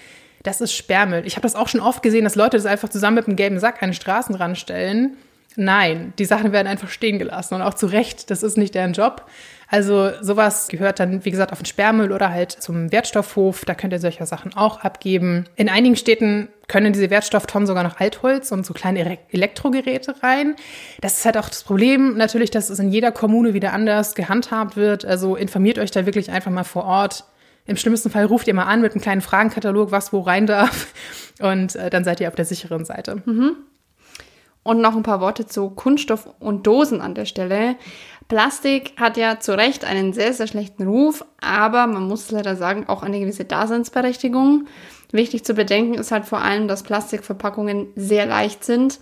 [0.42, 1.26] das ist Sperrmüll.
[1.26, 3.60] Ich habe das auch schon oft gesehen, dass Leute das einfach zusammen mit einem gelben
[3.60, 5.16] Sack an den Straßenrand stellen
[5.56, 8.92] Nein, die Sachen werden einfach stehen gelassen und auch zu Recht, das ist nicht deren
[8.92, 9.26] Job.
[9.72, 13.64] Also sowas gehört dann, wie gesagt, auf den Sperrmüll oder halt zum Wertstoffhof.
[13.64, 15.44] Da könnt ihr solche Sachen auch abgeben.
[15.54, 20.56] In einigen Städten können diese Wertstofftonnen sogar noch Altholz und so kleine Elektrogeräte rein.
[21.00, 24.76] Das ist halt auch das Problem natürlich, dass es in jeder Kommune wieder anders gehandhabt
[24.76, 25.04] wird.
[25.04, 27.24] Also informiert euch da wirklich einfach mal vor Ort.
[27.64, 30.92] Im schlimmsten Fall ruft ihr mal an mit einem kleinen Fragenkatalog, was wo rein darf.
[31.40, 33.22] Und äh, dann seid ihr auf der sicheren Seite.
[33.24, 33.54] Mhm.
[34.64, 37.76] Und noch ein paar Worte zu Kunststoff und Dosen an der Stelle.
[38.30, 42.84] Plastik hat ja zu Recht einen sehr, sehr schlechten Ruf, aber man muss leider sagen,
[42.86, 44.68] auch eine gewisse Daseinsberechtigung.
[45.10, 49.00] Wichtig zu bedenken ist halt vor allem, dass Plastikverpackungen sehr leicht sind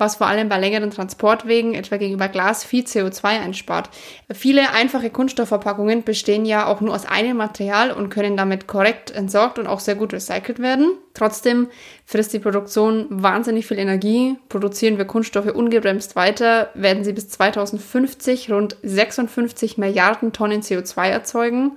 [0.00, 3.90] was vor allem bei längeren Transportwegen, etwa gegenüber Glas, viel CO2 einspart.
[4.32, 9.58] Viele einfache Kunststoffverpackungen bestehen ja auch nur aus einem Material und können damit korrekt entsorgt
[9.58, 10.92] und auch sehr gut recycelt werden.
[11.14, 11.68] Trotzdem
[12.06, 14.36] frisst die Produktion wahnsinnig viel Energie.
[14.48, 21.72] Produzieren wir Kunststoffe ungebremst weiter, werden sie bis 2050 rund 56 Milliarden Tonnen CO2 erzeugen.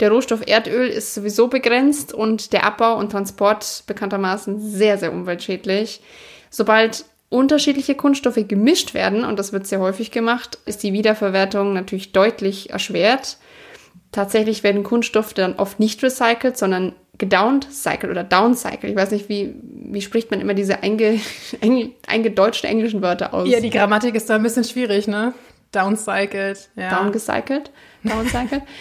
[0.00, 6.00] Der Rohstoff Erdöl ist sowieso begrenzt und der Abbau und Transport bekanntermaßen sehr, sehr umweltschädlich.
[6.50, 12.12] Sobald unterschiedliche Kunststoffe gemischt werden, und das wird sehr häufig gemacht, ist die Wiederverwertung natürlich
[12.12, 13.38] deutlich erschwert.
[14.12, 18.90] Tatsächlich werden Kunststoffe dann oft nicht recycelt, sondern gedowncycled oder downcycled.
[18.92, 21.20] Ich weiß nicht, wie, wie spricht man immer diese einge,
[21.60, 23.48] eng, eingedeutschten englischen Wörter aus?
[23.48, 25.32] Ja, die Grammatik ist da ein bisschen schwierig, ne?
[25.72, 26.68] Downcycled.
[26.76, 26.98] Ja.
[26.98, 27.70] Downgecycled.
[28.04, 28.62] Downcycled.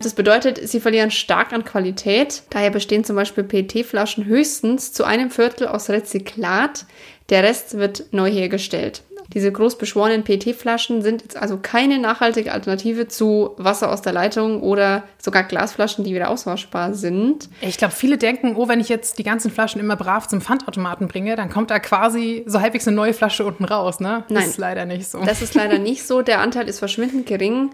[0.00, 2.44] Das bedeutet, sie verlieren stark an Qualität.
[2.50, 6.86] Daher bestehen zum Beispiel PET-Flaschen höchstens zu einem Viertel aus Rezyklat.
[7.30, 9.02] Der Rest wird neu hergestellt.
[9.34, 14.62] Diese groß beschworenen PET-Flaschen sind jetzt also keine nachhaltige Alternative zu Wasser aus der Leitung
[14.62, 17.50] oder sogar Glasflaschen, die wieder auswaschbar sind.
[17.60, 21.08] Ich glaube, viele denken, oh, wenn ich jetzt die ganzen Flaschen immer brav zum Pfandautomaten
[21.08, 24.24] bringe, dann kommt da quasi so halbwegs eine neue Flasche unten raus, ne?
[24.28, 24.44] Nein.
[24.44, 25.22] Das ist leider nicht so.
[25.22, 26.22] Das ist leider nicht so.
[26.22, 27.70] Der Anteil ist verschwindend gering.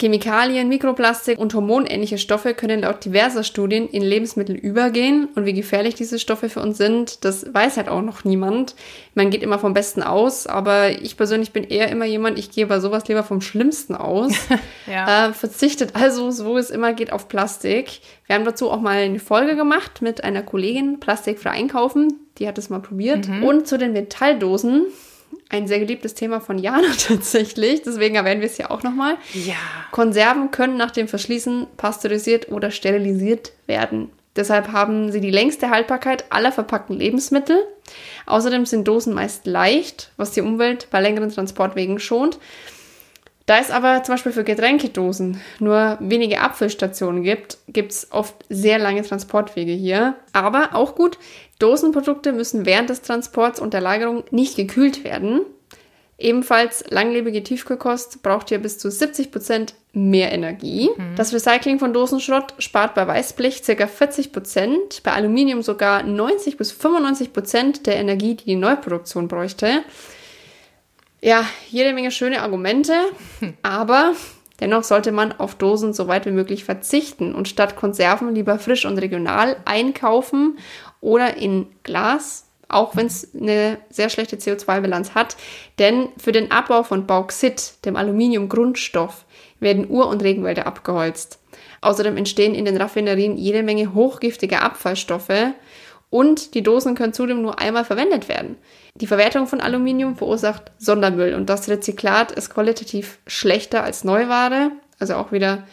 [0.00, 5.28] Chemikalien, Mikroplastik und hormonähnliche Stoffe können laut diverser Studien in Lebensmittel übergehen.
[5.34, 8.74] Und wie gefährlich diese Stoffe für uns sind, das weiß halt auch noch niemand.
[9.14, 12.66] Man geht immer vom Besten aus, aber ich persönlich bin eher immer jemand, ich gehe
[12.66, 14.32] bei sowas lieber vom Schlimmsten aus.
[14.86, 15.28] ja.
[15.28, 18.00] äh, verzichtet also, so es immer geht, auf Plastik.
[18.26, 22.14] Wir haben dazu auch mal eine Folge gemacht mit einer Kollegin, Plastikfrei einkaufen.
[22.38, 23.28] Die hat es mal probiert.
[23.28, 23.44] Mhm.
[23.44, 24.86] Und zu den Metalldosen
[25.48, 27.82] ein sehr geliebtes Thema von Jana tatsächlich.
[27.82, 29.16] Deswegen erwähnen wir es ja auch nochmal.
[29.34, 29.56] Ja.
[29.90, 34.10] Konserven können nach dem Verschließen pasteurisiert oder sterilisiert werden.
[34.36, 37.64] Deshalb haben sie die längste Haltbarkeit aller verpackten Lebensmittel.
[38.26, 42.38] Außerdem sind Dosen meist leicht, was die Umwelt bei längeren Transportwegen schont.
[43.46, 48.78] Da es aber zum Beispiel für Getränkedosen nur wenige Abfüllstationen gibt, gibt es oft sehr
[48.78, 50.14] lange Transportwege hier.
[50.32, 51.18] Aber auch gut,
[51.58, 55.40] Dosenprodukte müssen während des Transports und der Lagerung nicht gekühlt werden.
[56.20, 60.90] Ebenfalls langlebige Tiefkühlkost braucht hier bis zu 70 Prozent mehr Energie.
[60.94, 61.16] Mhm.
[61.16, 63.72] Das Recycling von Dosenschrott spart bei Weißblech ca.
[63.72, 69.82] 40%, Prozent, bei Aluminium sogar 90 bis 95 Prozent der Energie, die die Neuproduktion bräuchte.
[71.22, 72.94] Ja, jede Menge schöne Argumente,
[73.62, 74.14] aber
[74.60, 78.86] dennoch sollte man auf Dosen so weit wie möglich verzichten und statt Konserven lieber frisch
[78.86, 80.58] und regional einkaufen
[81.00, 85.36] oder in Glas, auch wenn es eine sehr schlechte CO2-Bilanz hat.
[85.78, 89.24] Denn für den Abbau von Bauxit, dem Aluminiumgrundstoff,
[89.58, 91.38] werden Ur- und Regenwälder abgeholzt.
[91.82, 95.52] Außerdem entstehen in den Raffinerien jede Menge hochgiftige Abfallstoffe
[96.10, 98.56] und die Dosen können zudem nur einmal verwendet werden.
[98.96, 105.14] Die Verwertung von Aluminium verursacht Sondermüll und das Rezyklat ist qualitativ schlechter als Neuware, also
[105.14, 105.64] auch wieder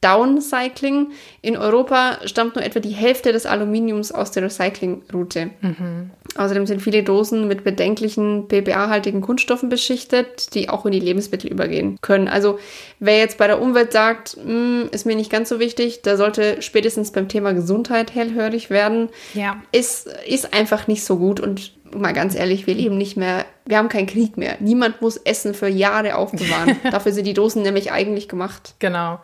[0.00, 1.08] Downcycling.
[1.42, 5.50] In Europa stammt nur etwa die Hälfte des Aluminiums aus der Recyclingroute.
[5.60, 6.10] Mhm.
[6.36, 11.98] Außerdem sind viele Dosen mit bedenklichen PPA-haltigen Kunststoffen beschichtet, die auch in die Lebensmittel übergehen
[12.00, 12.28] können.
[12.28, 12.58] Also
[13.00, 16.62] wer jetzt bei der Umwelt sagt, hm, ist mir nicht ganz so wichtig, der sollte
[16.62, 19.08] spätestens beim Thema Gesundheit hellhörig werden.
[19.34, 19.60] Ja.
[19.72, 23.78] Ist, ist einfach nicht so gut und mal ganz ehrlich, wir leben nicht mehr, wir
[23.78, 24.56] haben keinen Krieg mehr.
[24.60, 26.76] Niemand muss Essen für Jahre aufbewahren.
[26.90, 28.74] Dafür sind die Dosen nämlich eigentlich gemacht.
[28.78, 29.18] Genau.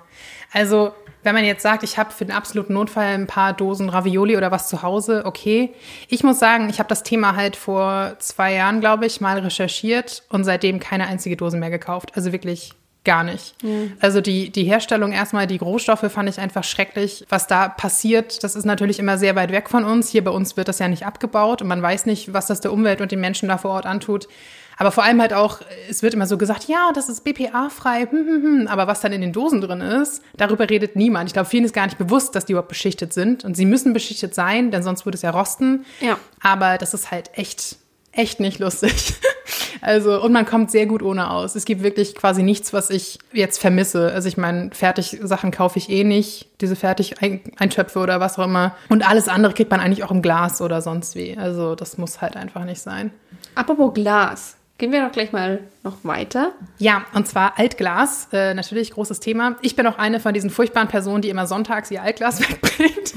[0.55, 0.93] Also,
[1.25, 4.51] wenn man jetzt sagt, ich habe für den absoluten Notfall ein paar Dosen Ravioli oder
[4.51, 5.75] was zu Hause, okay.
[6.09, 10.23] Ich muss sagen, ich habe das Thema halt vor zwei Jahren, glaube ich, mal recherchiert
[10.29, 12.13] und seitdem keine einzige Dose mehr gekauft.
[12.15, 12.73] Also wirklich
[13.05, 13.63] gar nicht.
[13.63, 13.93] Mhm.
[14.01, 17.27] Also die, die Herstellung erstmal, die Rohstoffe fand ich einfach schrecklich.
[17.29, 20.11] Was da passiert, das ist natürlich immer sehr weit weg von uns.
[20.11, 22.73] Hier bei uns wird das ja nicht abgebaut und man weiß nicht, was das der
[22.73, 24.29] Umwelt und den Menschen da vor Ort antut.
[24.77, 28.11] Aber vor allem halt auch, es wird immer so gesagt, ja, das ist BPA-frei, hm,
[28.11, 28.67] hm, hm.
[28.69, 31.29] aber was dann in den Dosen drin ist, darüber redet niemand.
[31.29, 33.45] Ich glaube, vielen ist gar nicht bewusst, dass die überhaupt beschichtet sind.
[33.45, 35.85] Und sie müssen beschichtet sein, denn sonst würde es ja rosten.
[36.01, 36.19] Ja.
[36.43, 37.77] Aber das ist halt echt,
[38.13, 39.15] echt nicht lustig.
[39.81, 41.57] Also, und man kommt sehr gut ohne aus.
[41.57, 44.13] Es gibt wirklich quasi nichts, was ich jetzt vermisse.
[44.13, 46.49] Also, ich meine, Fertigsachen kaufe ich eh nicht.
[46.63, 48.75] Diese Fertig-Eintöpfe oder was auch immer.
[48.89, 51.37] Und alles andere kriegt man eigentlich auch im Glas oder sonst wie.
[51.37, 53.13] Also, das muss halt einfach nicht sein.
[53.55, 54.57] Apropos Glas.
[54.79, 56.53] Gehen wir doch gleich mal noch weiter.
[56.79, 59.57] Ja, und zwar Altglas, äh, natürlich großes Thema.
[59.61, 63.15] Ich bin auch eine von diesen furchtbaren Personen, die immer sonntags ihr Altglas wegbringt.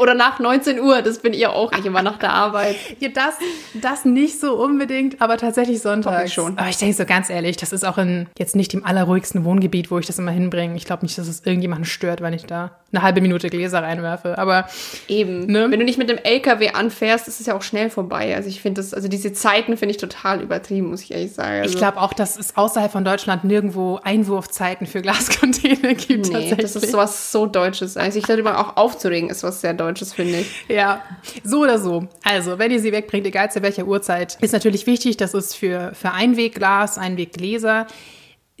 [0.00, 2.76] Oder nach 19 Uhr, das bin ihr auch nicht immer nach der Arbeit.
[3.00, 3.34] Ja, das,
[3.74, 6.28] das nicht so unbedingt, aber tatsächlich sonntags.
[6.28, 6.56] ich schon.
[6.56, 9.90] Aber ich denke so ganz ehrlich, das ist auch in jetzt nicht im allerruhigsten Wohngebiet,
[9.90, 10.74] wo ich das immer hinbringe.
[10.76, 14.38] Ich glaube nicht, dass es irgendjemanden stört, wenn ich da eine halbe Minute Gläser reinwerfe.
[14.38, 14.66] Aber
[15.08, 15.46] Eben.
[15.46, 15.70] Ne?
[15.70, 18.34] Wenn du nicht mit dem LKW anfährst, ist es ja auch schnell vorbei.
[18.34, 21.60] Also ich finde das, also diese Zeiten finde ich total übertrieben, muss ich ehrlich sagen.
[21.60, 26.26] Also, ich glaube auch, dass es außerhalb von Deutschland nirgendwo Einwurfzeiten für Glascontainer gibt.
[26.26, 26.60] nee, tatsächlich.
[26.60, 27.96] das ist sowas so Deutsches.
[27.96, 30.64] Also sich darüber auch aufzuregen, ist was sehr Deutsches, finde ich.
[30.68, 31.02] Ja,
[31.42, 32.06] so oder so.
[32.22, 35.92] Also, wenn ihr sie wegbringt, egal zu welcher Uhrzeit, ist natürlich wichtig, dass es für,
[35.94, 37.86] für Einwegglas, Einweggläser,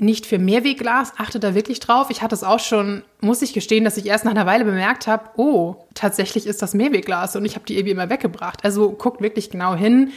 [0.00, 1.12] nicht für Mehrwegglas.
[1.18, 2.08] Achtet da wirklich drauf.
[2.10, 5.06] Ich hatte es auch schon, muss ich gestehen, dass ich erst nach einer Weile bemerkt
[5.06, 8.64] habe, oh, tatsächlich ist das Mehrwegglas und ich habe die irgendwie immer weggebracht.
[8.64, 10.10] Also guckt wirklich genau hin.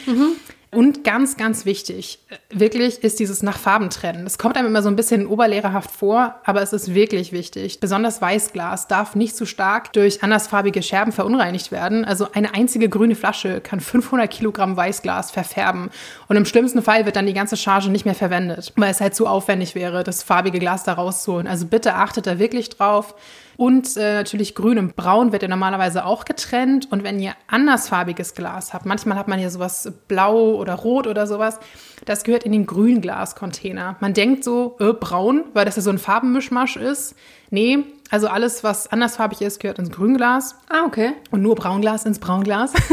[0.74, 4.24] Und ganz, ganz wichtig, äh, wirklich ist dieses nach Farben trennen.
[4.24, 7.78] Das kommt einem immer so ein bisschen oberlehrerhaft vor, aber es ist wirklich wichtig.
[7.78, 12.04] Besonders Weißglas darf nicht zu stark durch andersfarbige Scherben verunreinigt werden.
[12.04, 15.90] Also eine einzige grüne Flasche kann 500 Kilogramm Weißglas verfärben.
[16.28, 19.14] Und im schlimmsten Fall wird dann die ganze Charge nicht mehr verwendet, weil es halt
[19.14, 21.46] zu aufwendig wäre, das farbige Glas da rauszuholen.
[21.46, 23.14] Also bitte achtet da wirklich drauf.
[23.56, 26.90] Und äh, natürlich grün und braun wird ja normalerweise auch getrennt.
[26.90, 31.26] Und wenn ihr andersfarbiges Glas habt, manchmal hat man hier sowas blau oder rot oder
[31.26, 31.60] sowas,
[32.04, 33.96] das gehört in den Grünglascontainer.
[34.00, 37.14] Man denkt so, äh, braun, weil das ja so ein Farbenmischmasch ist.
[37.50, 41.12] Nee, also alles, was andersfarbig ist, gehört ins Grünglas Ah, okay.
[41.30, 42.72] und nur Braunglas ins Braunglas.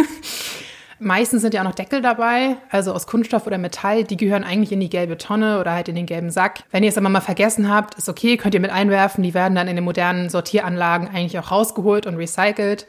[1.04, 4.04] Meistens sind ja auch noch Deckel dabei, also aus Kunststoff oder Metall.
[4.04, 6.62] Die gehören eigentlich in die gelbe Tonne oder halt in den gelben Sack.
[6.70, 9.24] Wenn ihr es aber mal vergessen habt, ist okay, könnt ihr mit einwerfen.
[9.24, 12.86] Die werden dann in den modernen Sortieranlagen eigentlich auch rausgeholt und recycelt.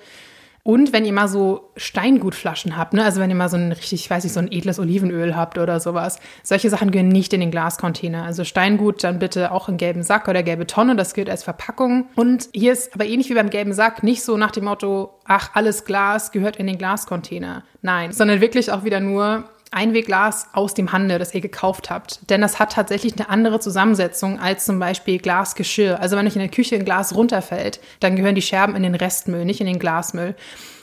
[0.65, 4.05] Und wenn ihr mal so Steingutflaschen habt, ne, also wenn ihr mal so ein richtig,
[4.05, 7.41] ich weiß nicht, so ein edles Olivenöl habt oder sowas, solche Sachen gehören nicht in
[7.41, 8.25] den Glascontainer.
[8.25, 12.07] Also Steingut dann bitte auch in gelben Sack oder gelbe Tonne, das gilt als Verpackung.
[12.15, 15.51] Und hier ist aber ähnlich wie beim gelben Sack nicht so nach dem Motto, ach,
[15.55, 17.65] alles Glas gehört in den Glascontainer.
[17.81, 22.29] Nein, sondern wirklich auch wieder nur Einwegglas aus dem Handel, das ihr gekauft habt.
[22.31, 26.01] Denn das hat tatsächlich eine andere Zusammensetzung als zum Beispiel Glasgeschirr.
[26.01, 28.95] Also wenn euch in der Küche ein Glas runterfällt, dann gehören die Scherben in den
[28.95, 30.35] Restmüll, nicht in den Glasmüll.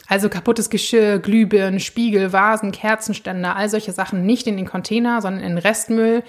[0.08, 5.44] Also kaputtes Geschirr, Glühbirnen, Spiegel, Vasen, Kerzenständer, all solche Sachen nicht in den Container, sondern
[5.44, 6.24] in den Restmüll.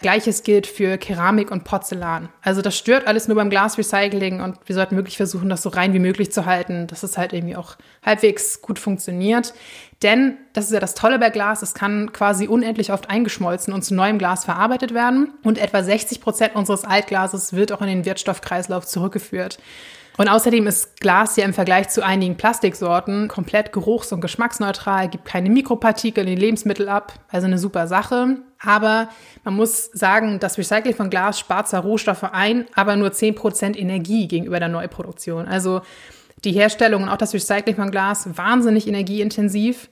[0.00, 2.30] Gleiches gilt für Keramik und Porzellan.
[2.42, 5.92] Also das stört alles nur beim Glasrecycling und wir sollten wirklich versuchen, das so rein
[5.92, 9.52] wie möglich zu halten, dass es halt irgendwie auch halbwegs gut funktioniert.
[10.02, 13.82] Denn das ist ja das Tolle bei Glas, es kann quasi unendlich oft eingeschmolzen und
[13.82, 15.34] zu neuem Glas verarbeitet werden.
[15.42, 19.58] Und etwa 60 Prozent unseres Altglases wird auch in den Wertstoffkreislauf zurückgeführt.
[20.20, 25.24] Und außerdem ist Glas ja im Vergleich zu einigen Plastiksorten komplett geruchs- und geschmacksneutral, gibt
[25.24, 28.36] keine Mikropartikel in die Lebensmittel ab, also eine super Sache.
[28.62, 29.08] Aber
[29.44, 34.28] man muss sagen, das Recycling von Glas spart zwar Rohstoffe ein, aber nur 10% Energie
[34.28, 35.48] gegenüber der Neuproduktion.
[35.48, 35.80] Also
[36.44, 39.88] die Herstellung und auch das Recycling von Glas wahnsinnig energieintensiv.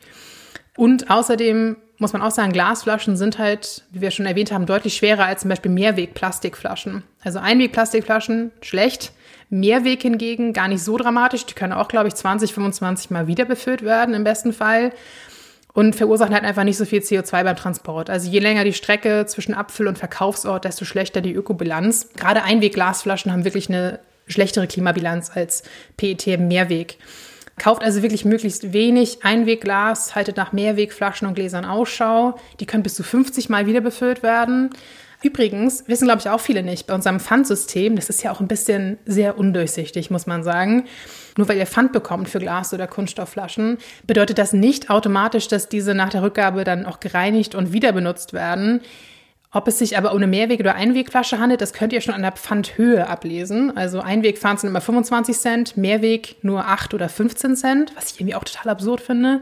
[0.77, 4.95] Und außerdem muss man auch sagen, Glasflaschen sind halt, wie wir schon erwähnt haben, deutlich
[4.95, 7.03] schwerer als zum Beispiel Mehrweg-Plastikflaschen.
[7.25, 9.13] Also Einweg-Plastikflaschen schlecht,
[9.51, 11.47] Mehrweg hingegen gar nicht so dramatisch.
[11.47, 14.93] Die können auch, glaube ich, 20, 25 Mal wieder befüllt werden im besten Fall
[15.73, 18.11] und verursachen halt einfach nicht so viel CO2 beim Transport.
[18.11, 22.09] Also je länger die Strecke zwischen Abfüll- und Verkaufsort, desto schlechter die Ökobilanz.
[22.17, 25.63] Gerade Einweg-Glasflaschen haben wirklich eine schlechtere Klimabilanz als
[25.97, 26.99] PET im Mehrweg.
[27.59, 32.39] Kauft also wirklich möglichst wenig Einwegglas, haltet nach Mehrwegflaschen und Gläsern Ausschau.
[32.61, 34.71] Die können bis zu 50 Mal wieder befüllt werden.
[35.23, 38.47] Übrigens, wissen glaube ich auch viele nicht, bei unserem Pfandsystem, das ist ja auch ein
[38.47, 40.85] bisschen sehr undurchsichtig, muss man sagen.
[41.37, 45.95] Nur weil ihr Pfand bekommt für Glas- oder Kunststoffflaschen, bedeutet das nicht automatisch, dass diese
[45.95, 48.81] nach der Rückgabe dann auch gereinigt und wieder benutzt werden.
[49.51, 52.23] Ob es sich aber um eine Mehrweg- oder Einwegflasche handelt, das könnt ihr schon an
[52.23, 53.75] der Pfandhöhe ablesen.
[53.77, 58.35] Also Einwegpfand sind immer 25 Cent, Mehrweg nur 8 oder 15 Cent, was ich irgendwie
[58.35, 59.41] auch total absurd finde.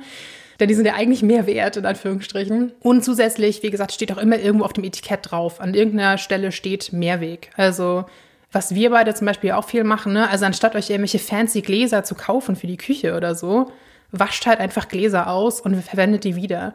[0.58, 2.72] Denn die sind ja eigentlich mehr wert, in Anführungsstrichen.
[2.80, 5.60] Und zusätzlich, wie gesagt, steht auch immer irgendwo auf dem Etikett drauf.
[5.60, 7.50] An irgendeiner Stelle steht Mehrweg.
[7.56, 8.06] Also,
[8.52, 10.30] was wir beide zum Beispiel auch viel machen, ne?
[10.30, 13.70] Also, anstatt euch irgendwelche fancy Gläser zu kaufen für die Küche oder so,
[14.12, 16.74] wascht halt einfach Gläser aus und verwendet die wieder.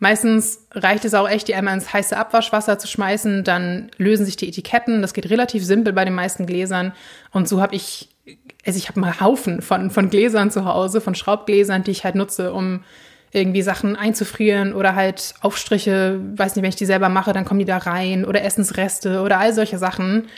[0.00, 4.36] Meistens reicht es auch echt, die einmal ins heiße Abwaschwasser zu schmeißen, dann lösen sich
[4.36, 5.02] die Etiketten.
[5.02, 6.92] Das geht relativ simpel bei den meisten Gläsern.
[7.32, 8.08] Und so habe ich,
[8.64, 12.14] also ich habe einen Haufen von, von Gläsern zu Hause, von Schraubgläsern, die ich halt
[12.14, 12.84] nutze, um
[13.32, 17.60] irgendwie Sachen einzufrieren oder halt Aufstriche, weiß nicht, wenn ich die selber mache, dann kommen
[17.60, 20.28] die da rein oder Essensreste oder all solche Sachen.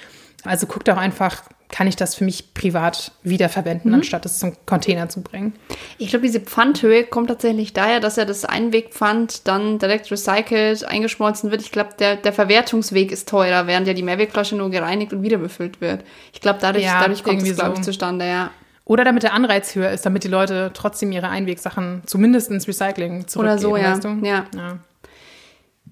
[0.44, 3.98] Also guckt auch einfach, kann ich das für mich privat wiederverwenden, mhm.
[3.98, 5.54] anstatt es zum Container zu bringen.
[5.98, 11.50] Ich glaube, diese Pfandhöhe kommt tatsächlich daher, dass ja das Einwegpfand dann direkt recycelt, eingeschmolzen
[11.50, 11.62] wird.
[11.62, 15.38] Ich glaube, der, der Verwertungsweg ist teurer, während ja die Mehrwegflasche nur gereinigt und wieder
[15.38, 16.04] befüllt wird.
[16.32, 18.50] Ich glaube, dadurch, ja, dadurch kommt es, glaube ich, zustande, ja.
[18.90, 23.28] Oder damit der Anreiz höher ist, damit die Leute trotzdem ihre Einwegsachen zumindest ins Recycling
[23.28, 23.38] zurückgeben.
[23.38, 23.92] Oder so, ja.
[23.92, 24.08] Weißt du?
[24.26, 24.46] ja.
[24.52, 24.78] ja.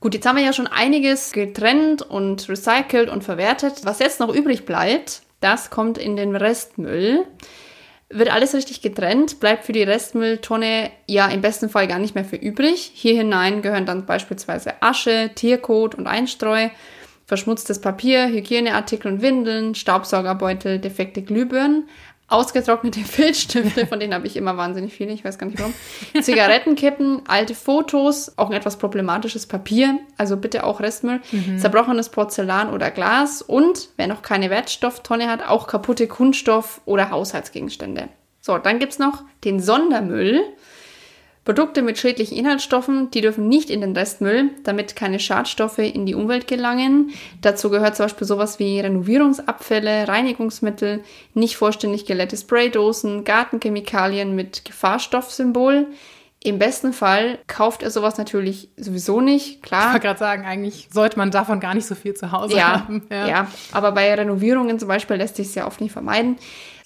[0.01, 3.83] Gut, jetzt haben wir ja schon einiges getrennt und recycelt und verwertet.
[3.85, 7.25] Was jetzt noch übrig bleibt, das kommt in den Restmüll.
[8.11, 12.25] Wird alles richtig getrennt, bleibt für die Restmülltonne ja im besten Fall gar nicht mehr
[12.25, 12.91] für übrig.
[12.95, 16.69] Hier hinein gehören dann beispielsweise Asche, Tierkot und Einstreu,
[17.27, 21.89] verschmutztes Papier, Hygieneartikel und Windeln, Staubsaugerbeutel, defekte Glühbirnen,
[22.29, 25.75] ausgetrocknete Filzstifte, von denen habe ich immer wahnsinnig viele, ich weiß gar nicht warum.
[26.21, 31.59] Zigarettenkippen, alte Fotos, auch ein etwas problematisches Papier, also bitte auch Restmüll, mhm.
[31.59, 38.09] zerbrochenes Porzellan oder Glas und, wer noch keine Wertstofftonne hat, auch kaputte Kunststoff- oder Haushaltsgegenstände.
[38.41, 40.43] So, dann gibt es noch den Sondermüll.
[41.49, 46.15] Produkte mit schädlichen Inhaltsstoffen, die dürfen nicht in den Restmüll, damit keine Schadstoffe in die
[46.15, 47.13] Umwelt gelangen.
[47.41, 55.87] Dazu gehört zum Beispiel sowas wie Renovierungsabfälle, Reinigungsmittel, nicht vollständig geleerte Spraydosen, Gartenchemikalien mit Gefahrstoffsymbol.
[56.45, 59.87] Im besten Fall kauft er sowas natürlich sowieso nicht, klar.
[59.87, 62.81] Ich wollte gerade sagen, eigentlich sollte man davon gar nicht so viel zu Hause ja,
[62.81, 63.07] haben.
[63.11, 63.27] Ja.
[63.27, 66.37] ja, aber bei Renovierungen zum Beispiel lässt sich es ja oft nicht vermeiden.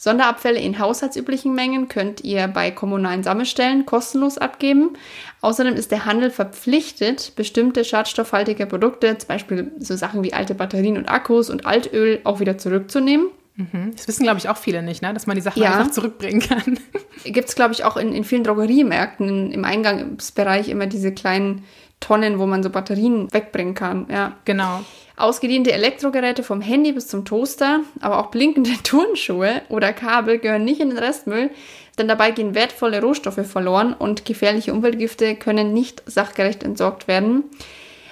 [0.03, 4.95] Sonderabfälle in haushaltsüblichen Mengen könnt ihr bei kommunalen Sammelstellen kostenlos abgeben.
[5.43, 10.97] Außerdem ist der Handel verpflichtet, bestimmte schadstoffhaltige Produkte, zum Beispiel so Sachen wie alte Batterien
[10.97, 13.29] und Akkus und Altöl, auch wieder zurückzunehmen.
[13.55, 13.93] Mhm.
[13.95, 15.15] Das wissen, glaube ich, auch viele nicht, ne?
[15.15, 15.79] dass man die Sachen ja.
[15.79, 16.81] einfach zurückbringen kann.
[17.25, 21.63] Gibt es, glaube ich, auch in, in vielen Drogeriemärkten im Eingangsbereich immer diese kleinen
[22.03, 24.07] Tonnen, wo man so Batterien wegbringen kann.
[24.11, 24.81] Ja, genau.
[25.17, 30.81] Ausgediente Elektrogeräte vom Handy bis zum Toaster, aber auch blinkende Turnschuhe oder Kabel gehören nicht
[30.81, 31.51] in den Restmüll,
[31.99, 37.45] denn dabei gehen wertvolle Rohstoffe verloren und gefährliche Umweltgifte können nicht sachgerecht entsorgt werden.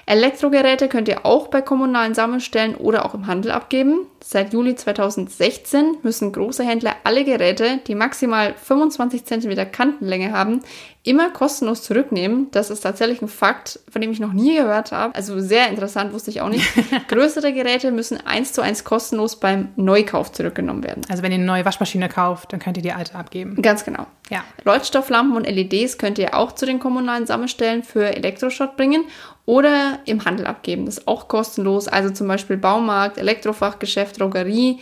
[0.06, 4.06] Elektrogeräte könnt ihr auch bei kommunalen Sammelstellen oder auch im Handel abgeben.
[4.22, 10.60] Seit Juli 2016 müssen große Händler alle Geräte, die maximal 25 cm Kantenlänge haben,
[11.02, 12.48] immer kostenlos zurücknehmen.
[12.50, 15.14] Das ist tatsächlich ein Fakt, von dem ich noch nie gehört habe.
[15.14, 16.66] Also sehr interessant, wusste ich auch nicht.
[17.08, 21.02] Größere Geräte müssen eins zu eins kostenlos beim Neukauf zurückgenommen werden.
[21.08, 23.62] Also wenn ihr eine neue Waschmaschine kauft, dann könnt ihr die alte abgeben.
[23.62, 24.06] Ganz genau.
[24.28, 24.44] Ja.
[24.64, 29.04] Leuchtstofflampen und LEDs könnt ihr auch zu den kommunalen Sammelstellen für Elektroschrott bringen
[29.46, 30.84] oder im Handel abgeben.
[30.84, 31.88] Das ist auch kostenlos.
[31.88, 34.78] Also zum Beispiel Baumarkt, Elektrofachgeschäft, Drogerie.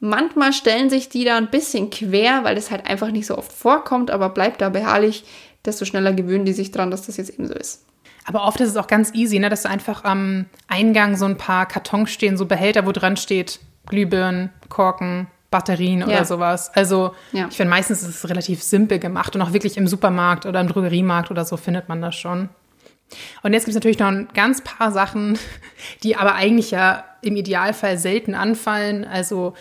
[0.00, 3.52] Manchmal stellen sich die da ein bisschen quer, weil das halt einfach nicht so oft
[3.52, 5.24] vorkommt, aber bleibt da beharrlich,
[5.64, 7.84] desto schneller gewöhnen die sich dran, dass das jetzt eben so ist.
[8.24, 11.38] Aber oft ist es auch ganz easy, ne, dass du einfach am Eingang so ein
[11.38, 16.24] paar Kartons stehen, so Behälter, wo dran steht Glühbirnen, Korken, Batterien oder ja.
[16.24, 16.70] sowas.
[16.74, 17.46] Also ja.
[17.48, 20.68] ich finde, meistens ist es relativ simpel gemacht und auch wirklich im Supermarkt oder im
[20.68, 22.50] Drogeriemarkt oder so findet man das schon.
[23.42, 25.38] Und jetzt gibt es natürlich noch ein ganz paar Sachen,
[26.02, 29.04] die aber eigentlich ja im Idealfall selten anfallen.
[29.04, 29.54] Also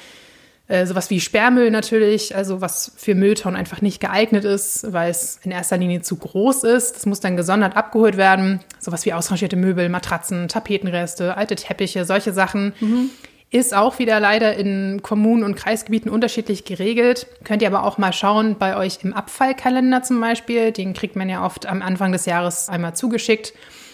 [0.67, 5.39] äh, sowas wie Sperrmüll natürlich, also was für Mülltonnen einfach nicht geeignet ist, weil es
[5.43, 6.95] in erster Linie zu groß ist.
[6.95, 8.59] Das muss dann gesondert abgeholt werden.
[8.79, 12.73] Sowas wie ausrangierte Möbel, Matratzen, Tapetenreste, alte Teppiche, solche Sachen.
[12.81, 13.09] Mhm.
[13.49, 17.27] Ist auch wieder leider in Kommunen und Kreisgebieten unterschiedlich geregelt.
[17.45, 20.73] Könnt ihr aber auch mal schauen bei euch im Abfallkalender zum Beispiel.
[20.73, 23.53] Den kriegt man ja oft am Anfang des Jahres einmal zugeschickt.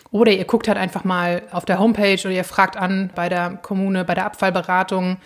[0.10, 3.60] Oder ihr guckt halt einfach mal auf der Homepage oder ihr fragt an bei der
[3.62, 5.18] Kommune, bei der Abfallberatung,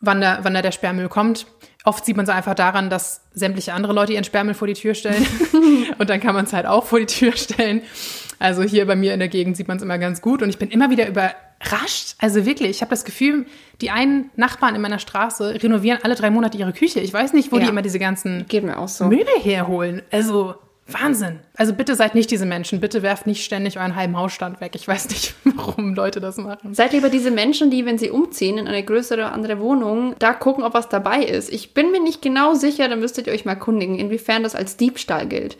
[0.00, 1.46] wann da, wann da der Sperrmüll kommt.
[1.84, 4.94] Oft sieht man es einfach daran, dass sämtliche andere Leute ihren Sperrmüll vor die Tür
[4.94, 5.26] stellen.
[5.98, 7.82] und dann kann man es halt auch vor die Tür stellen.
[8.38, 10.42] Also hier bei mir in der Gegend sieht man es immer ganz gut.
[10.42, 12.16] Und ich bin immer wieder über rascht.
[12.18, 13.46] Also wirklich, ich habe das Gefühl,
[13.80, 17.00] die einen Nachbarn in meiner Straße renovieren alle drei Monate ihre Küche.
[17.00, 17.64] Ich weiß nicht, wo ja.
[17.64, 19.06] die immer diese ganzen Geht mir auch so.
[19.06, 20.02] Möbel herholen.
[20.10, 20.54] Also
[20.88, 21.40] Wahnsinn.
[21.56, 22.78] Also bitte seid nicht diese Menschen.
[22.78, 24.72] Bitte werft nicht ständig euren halben Hausstand weg.
[24.76, 26.74] Ich weiß nicht, warum Leute das machen.
[26.74, 30.32] Seid lieber diese Menschen, die, wenn sie umziehen in eine größere oder andere Wohnung, da
[30.32, 31.52] gucken, ob was dabei ist.
[31.52, 34.76] Ich bin mir nicht genau sicher, dann müsstet ihr euch mal kundigen, inwiefern das als
[34.76, 35.56] Diebstahl gilt.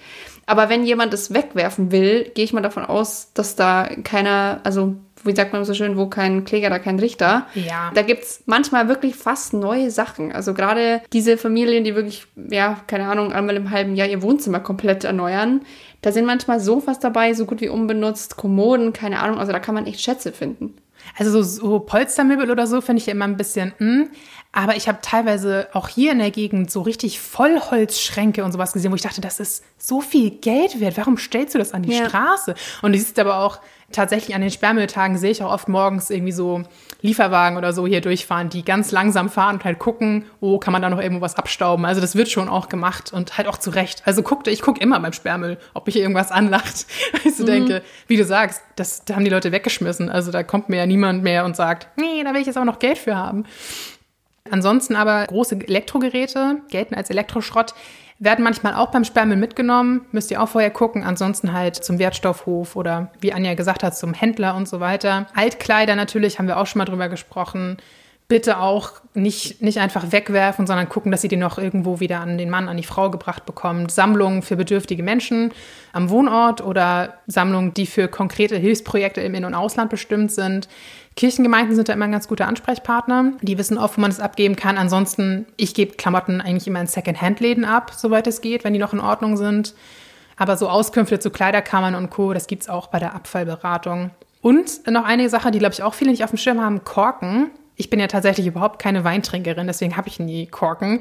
[0.46, 4.94] Aber wenn jemand es wegwerfen will, gehe ich mal davon aus, dass da keiner, also
[5.26, 7.46] wie sagt man so schön, wo kein Kläger, da kein Richter.
[7.54, 7.90] Ja.
[7.94, 10.32] Da gibt es manchmal wirklich fast neue Sachen.
[10.32, 14.60] Also gerade diese Familien, die wirklich, ja, keine Ahnung, einmal im halben Jahr ihr Wohnzimmer
[14.60, 15.62] komplett erneuern,
[16.02, 19.38] da sind manchmal Sofas dabei, so gut wie unbenutzt, Kommoden, keine Ahnung.
[19.38, 20.74] Also da kann man echt Schätze finden.
[21.18, 24.06] Also so, so Polstermöbel oder so finde ich ja immer ein bisschen, mh.
[24.56, 28.90] Aber ich habe teilweise auch hier in der Gegend so richtig Vollholzschränke und sowas gesehen,
[28.90, 30.96] wo ich dachte, das ist so viel Geld wert.
[30.96, 32.08] Warum stellst du das an die Ja.
[32.08, 32.54] Straße?
[32.80, 33.58] Und du siehst aber auch
[33.92, 36.62] tatsächlich an den Sperrmülltagen sehe ich auch oft morgens irgendwie so
[37.02, 40.80] Lieferwagen oder so hier durchfahren, die ganz langsam fahren und halt gucken, oh, kann man
[40.80, 41.84] da noch irgendwo was abstauben?
[41.84, 44.02] Also das wird schon auch gemacht und halt auch zu Recht.
[44.06, 46.86] Also guckte, ich gucke immer beim Sperrmüll, ob mich irgendwas anlacht.
[47.12, 50.08] Weil ich so denke, wie du sagst, das da haben die Leute weggeschmissen.
[50.08, 52.64] Also da kommt mir ja niemand mehr und sagt, nee, da will ich jetzt auch
[52.64, 53.44] noch Geld für haben.
[54.50, 57.74] Ansonsten aber große Elektrogeräte gelten als Elektroschrott,
[58.18, 60.06] werden manchmal auch beim Sperrmüll mitgenommen.
[60.12, 61.04] Müsst ihr auch vorher gucken.
[61.04, 65.26] Ansonsten halt zum Wertstoffhof oder wie Anja gesagt hat, zum Händler und so weiter.
[65.34, 67.76] Altkleider natürlich, haben wir auch schon mal drüber gesprochen.
[68.28, 72.38] Bitte auch nicht, nicht einfach wegwerfen, sondern gucken, dass ihr die noch irgendwo wieder an
[72.38, 73.92] den Mann, an die Frau gebracht bekommt.
[73.92, 75.52] Sammlungen für bedürftige Menschen
[75.92, 80.68] am Wohnort oder Sammlungen, die für konkrete Hilfsprojekte im In- und Ausland bestimmt sind.
[81.16, 83.32] Kirchengemeinden sind da immer ein ganz guter Ansprechpartner.
[83.40, 84.76] Die wissen oft, wo man es abgeben kann.
[84.76, 88.92] Ansonsten, ich gebe Klamotten eigentlich immer in Second-Hand-Läden ab, soweit es geht, wenn die noch
[88.92, 89.74] in Ordnung sind.
[90.36, 94.10] Aber so Auskünfte zu Kleiderkammern und Co., das gibt's auch bei der Abfallberatung.
[94.42, 97.50] Und noch eine Sache, die, glaube ich, auch viele nicht auf dem Schirm haben, Korken.
[97.76, 101.00] Ich bin ja tatsächlich überhaupt keine Weintrinkerin, deswegen habe ich nie Korken.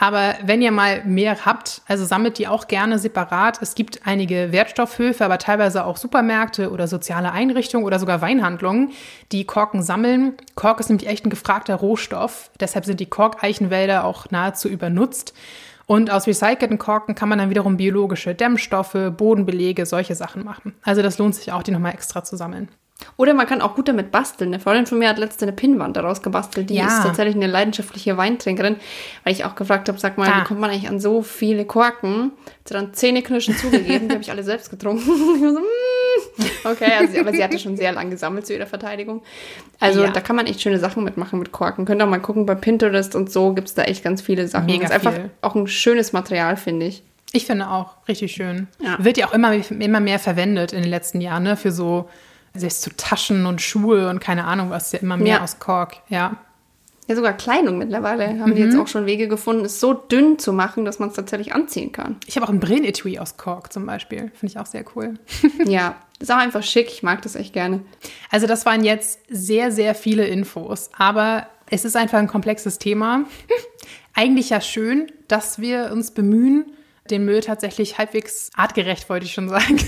[0.00, 3.60] Aber wenn ihr mal mehr habt, also sammelt die auch gerne separat.
[3.60, 8.92] Es gibt einige Wertstoffhöfe, aber teilweise auch Supermärkte oder soziale Einrichtungen oder sogar Weinhandlungen,
[9.30, 10.32] die Korken sammeln.
[10.54, 12.50] Kork ist nämlich echt ein gefragter Rohstoff.
[12.58, 15.34] Deshalb sind die Korkeichenwälder auch nahezu übernutzt.
[15.84, 20.72] Und aus recycelten Korken kann man dann wiederum biologische Dämmstoffe, Bodenbelege, solche Sachen machen.
[20.82, 22.68] Also das lohnt sich auch, die nochmal extra zu sammeln.
[23.16, 24.52] Oder man kann auch gut damit basteln.
[24.52, 26.70] Eine Freundin von mir hat letzte eine Pinnwand daraus gebastelt.
[26.70, 26.86] Die Ja.
[26.86, 28.76] ist tatsächlich eine leidenschaftliche Weintrinkerin,
[29.24, 30.40] weil ich auch gefragt habe, sag mal, Ah.
[30.40, 32.32] wie kommt man eigentlich an so viele Korken?
[32.46, 35.02] Hat sie dann Zähneknirschen zugegeben, die habe ich alle selbst getrunken.
[35.40, 36.72] So, mm.
[36.72, 39.22] okay, also, aber sie hatte schon sehr lang gesammelt zu ihrer Verteidigung.
[39.78, 40.10] Also Ja.
[40.10, 41.84] da kann man echt schöne Sachen mitmachen mit Korken.
[41.84, 44.46] Könnt ihr auch mal gucken, bei Pinterest und so gibt es da echt ganz viele
[44.48, 44.66] Sachen.
[44.66, 45.30] Mega ist einfach viel.
[45.40, 47.02] auch ein schönes Material, finde ich.
[47.32, 48.66] Ich finde auch richtig schön.
[48.82, 48.96] Ja.
[49.02, 51.56] Wird ja auch immer, immer mehr verwendet in den letzten Jahren, ne?
[51.56, 52.08] Für so,
[52.54, 55.42] selbst so Taschen und Schuhe und keine Ahnung was, ja immer mehr Ja.
[55.42, 56.36] aus Kork, ja.
[57.06, 60.52] Ja, sogar Kleidung mittlerweile haben die jetzt auch schon Wege gefunden, es so dünn zu
[60.52, 62.16] machen, dass man es tatsächlich anziehen kann.
[62.26, 64.30] Ich habe auch ein Brillenetui aus Kork zum Beispiel.
[64.34, 65.14] Finde ich auch sehr cool.
[65.66, 66.86] Ja, ist auch einfach schick.
[66.88, 67.80] Ich mag das echt gerne.
[68.30, 73.24] Also das waren jetzt sehr, sehr viele Infos, aber es ist einfach ein komplexes Thema.
[74.14, 76.66] Eigentlich ja schön, dass wir uns bemühen,
[77.10, 79.78] den Müll tatsächlich halbwegs artgerecht, wollte ich schon sagen.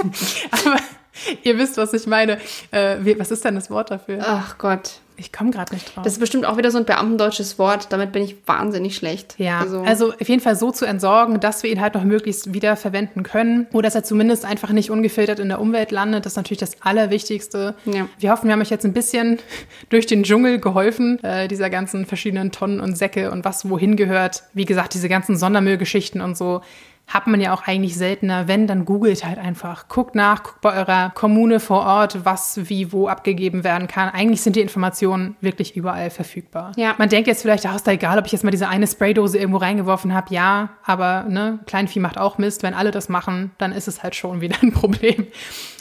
[0.50, 0.76] aber
[1.42, 2.38] ihr wisst, was ich meine.
[2.70, 4.18] Äh, wie, was ist denn das Wort dafür?
[4.26, 5.00] Ach Gott.
[5.18, 6.04] Ich komme gerade nicht drauf.
[6.04, 7.86] Das ist bestimmt auch wieder so ein beamtendeutsches Wort.
[7.90, 9.34] Damit bin ich wahnsinnig schlecht.
[9.38, 12.52] Ja, Also, also, auf jeden Fall so zu entsorgen, dass wir ihn halt noch möglichst
[12.52, 16.26] wieder verwenden können oder dass er zumindest einfach nicht ungefiltert in der Umwelt landet.
[16.26, 17.74] Das ist natürlich das Allerwichtigste.
[17.86, 18.08] Ja.
[18.18, 19.38] Wir hoffen, wir haben euch jetzt ein bisschen
[19.88, 24.42] durch den Dschungel geholfen, äh, dieser ganzen verschiedenen Tonnen und Säcke und was wohin gehört.
[24.52, 26.60] Wie gesagt, diese ganzen Sondermüllgeschichten und so
[27.06, 28.48] hat man ja auch eigentlich seltener.
[28.48, 29.88] Wenn, dann googelt halt einfach.
[29.88, 34.08] Guckt nach, guckt bei eurer Kommune vor Ort, was wie wo abgegeben werden kann.
[34.08, 36.72] Eigentlich sind die Informationen wirklich überall verfügbar.
[36.76, 36.94] Ja.
[36.98, 39.38] Man denkt jetzt vielleicht, ach, ist da egal, ob ich jetzt mal diese eine Spraydose
[39.38, 40.34] irgendwo reingeworfen habe.
[40.34, 42.62] Ja, aber ne, Kleinvieh macht auch Mist.
[42.62, 45.26] Wenn alle das machen, dann ist es halt schon wieder ein Problem.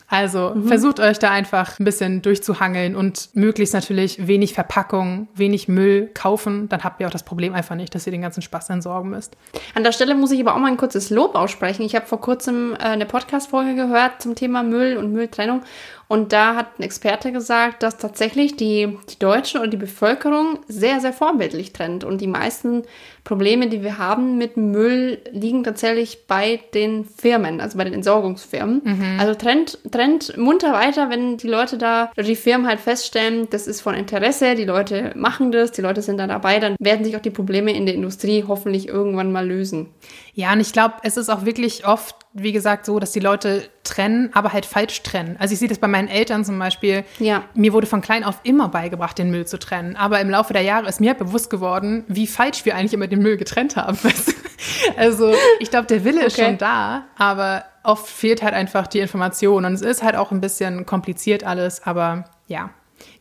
[0.08, 6.12] Also versucht euch da einfach ein bisschen durchzuhangeln und möglichst natürlich wenig Verpackung, wenig Müll
[6.14, 6.70] kaufen.
[6.70, 9.36] Dann habt ihr auch das Problem einfach nicht, dass ihr den ganzen Spaß entsorgen müsst.
[9.74, 11.82] An der Stelle muss ich aber auch mal ein kurzes Lob aussprechen.
[11.84, 15.62] Ich habe vor kurzem äh, eine Podcast-Folge gehört zum Thema Müll und Mülltrennung.
[16.08, 21.00] Und da hat ein Experte gesagt, dass tatsächlich die, die Deutschen und die Bevölkerung sehr,
[21.00, 22.04] sehr vorbildlich trennt.
[22.04, 22.84] Und die meisten
[23.26, 28.82] Probleme, die wir haben mit Müll, liegen tatsächlich bei den Firmen, also bei den Entsorgungsfirmen.
[29.20, 33.66] Also trennt, trennt munter weiter, wenn die Leute da, oder die Firmen halt feststellen, das
[33.68, 37.18] ist von Interesse, die Leute machen das, die Leute sind da dabei, dann werden sich
[37.18, 39.88] auch die Probleme in der Industrie hoffentlich irgendwann mal lösen.
[40.38, 43.70] Ja, und ich glaube, es ist auch wirklich oft, wie gesagt, so, dass die Leute
[43.86, 45.38] trennen, aber halt falsch trennen.
[45.40, 47.06] Also ich sehe das bei meinen Eltern zum Beispiel.
[47.20, 47.44] Ja.
[47.54, 49.96] Mir wurde von klein auf immer beigebracht, den Müll zu trennen.
[49.96, 53.22] Aber im Laufe der Jahre ist mir bewusst geworden, wie falsch wir eigentlich immer den
[53.22, 53.98] Müll getrennt haben.
[54.98, 56.48] also ich glaube, der Wille ist Okay.
[56.48, 59.64] schon da, aber oft fehlt halt einfach die Information.
[59.64, 62.72] Und es ist halt auch ein bisschen kompliziert alles, aber ja.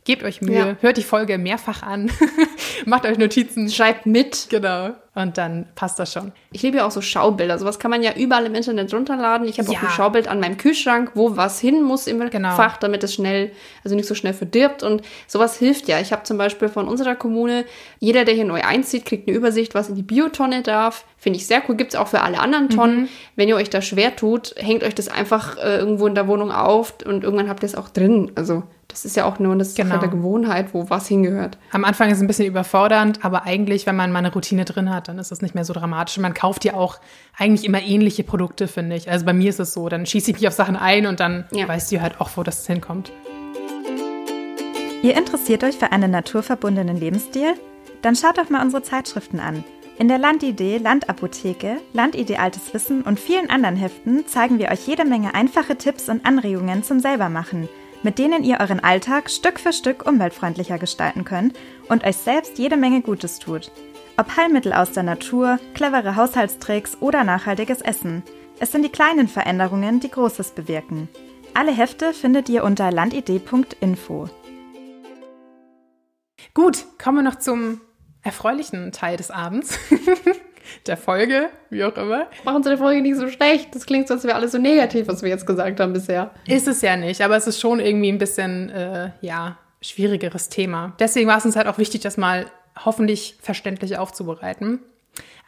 [0.06, 0.76] Gebt euch Mühe, Ja.
[0.80, 2.10] hört die Folge mehrfach an,
[2.84, 3.70] macht euch Notizen.
[3.70, 4.48] Schreibt mit.
[4.50, 4.90] Genau.
[5.14, 6.32] Und dann passt das schon.
[6.50, 7.56] Ich liebe ja auch so Schaubilder.
[7.58, 9.46] Sowas kann man ja überall im Internet runterladen.
[9.48, 9.78] Ich habe Ja.
[9.78, 12.54] auch ein Schaubild an meinem Kühlschrank, wo was hin muss im Genau.
[12.56, 13.52] Fach, damit es schnell,
[13.84, 14.82] also nicht so schnell verdirbt.
[14.82, 16.00] Und sowas hilft ja.
[16.00, 17.64] Ich habe zum Beispiel von unserer Kommune,
[18.00, 21.04] jeder, der hier neu einzieht, kriegt eine Übersicht, was in die Biotonne darf.
[21.16, 21.76] Finde ich sehr cool.
[21.76, 23.08] Gibt es auch für alle anderen Tonnen.
[23.36, 26.50] Wenn ihr euch da schwer tut, hängt euch das einfach äh, irgendwo in der Wohnung
[26.50, 28.32] auf und irgendwann habt ihr es auch drin.
[28.34, 29.98] Also Das ist ja auch nur eine Sache Genau.
[29.98, 31.58] der Gewohnheit, wo was hingehört.
[31.72, 34.88] Am Anfang ist es ein bisschen überfordernd, aber eigentlich, wenn man mal eine Routine drin
[34.94, 36.16] hat, dann ist es nicht mehr so dramatisch.
[36.16, 37.00] Und man kauft ja auch
[37.36, 39.10] eigentlich immer ähnliche Produkte, finde ich.
[39.10, 41.46] Also bei mir ist es so, dann schieße ich mich auf Sachen ein und dann
[41.50, 41.66] Ja.
[41.66, 43.10] weißt du halt auch, wo das hinkommt.
[45.02, 47.54] Ihr interessiert euch für einen naturverbundenen Lebensstil?
[48.02, 49.64] Dann schaut doch mal unsere Zeitschriften an.
[49.98, 55.04] In der Landidee, Landapotheke, Landidee Altes Wissen und vielen anderen Heften zeigen wir euch jede
[55.04, 57.68] Menge einfache Tipps und Anregungen zum Selbermachen,
[58.04, 61.56] mit denen ihr euren Alltag Stück für Stück umweltfreundlicher gestalten könnt
[61.88, 63.72] und euch selbst jede Menge Gutes tut.
[64.16, 68.22] Ob Heilmittel aus der Natur, clevere Haushaltstricks oder nachhaltiges Essen.
[68.60, 71.08] Es sind die kleinen Veränderungen, die Großes bewirken.
[71.54, 74.28] Alle Hefte findet ihr unter landidee.info.
[76.52, 77.80] Gut, kommen wir noch zum
[78.22, 79.78] erfreulichen Teil des Abends.
[80.86, 82.26] der Folge, wie auch immer.
[82.44, 83.74] Mach unsere Folge nicht so schlecht.
[83.74, 86.30] Das klingt so, als wäre alles so negativ, was wir jetzt gesagt haben bisher.
[86.46, 90.94] Ist es ja nicht, aber es ist schon irgendwie ein bisschen, äh, ja, schwierigeres Thema.
[90.98, 92.46] Deswegen war es uns halt auch wichtig, das mal
[92.84, 94.80] hoffentlich verständlich aufzubereiten.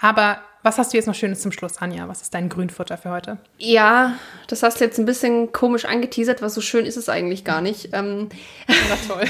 [0.01, 2.09] Aber was hast du jetzt noch Schönes zum Schluss, Anja?
[2.09, 3.39] Was ist dein Grünfutter für heute?
[3.59, 4.14] Ja,
[4.49, 7.61] das hast du jetzt ein bisschen komisch angeteasert, was so schön ist es eigentlich gar
[7.61, 7.91] nicht.
[7.93, 8.29] Ähm,
[8.67, 8.75] Na
[9.14, 9.25] toll.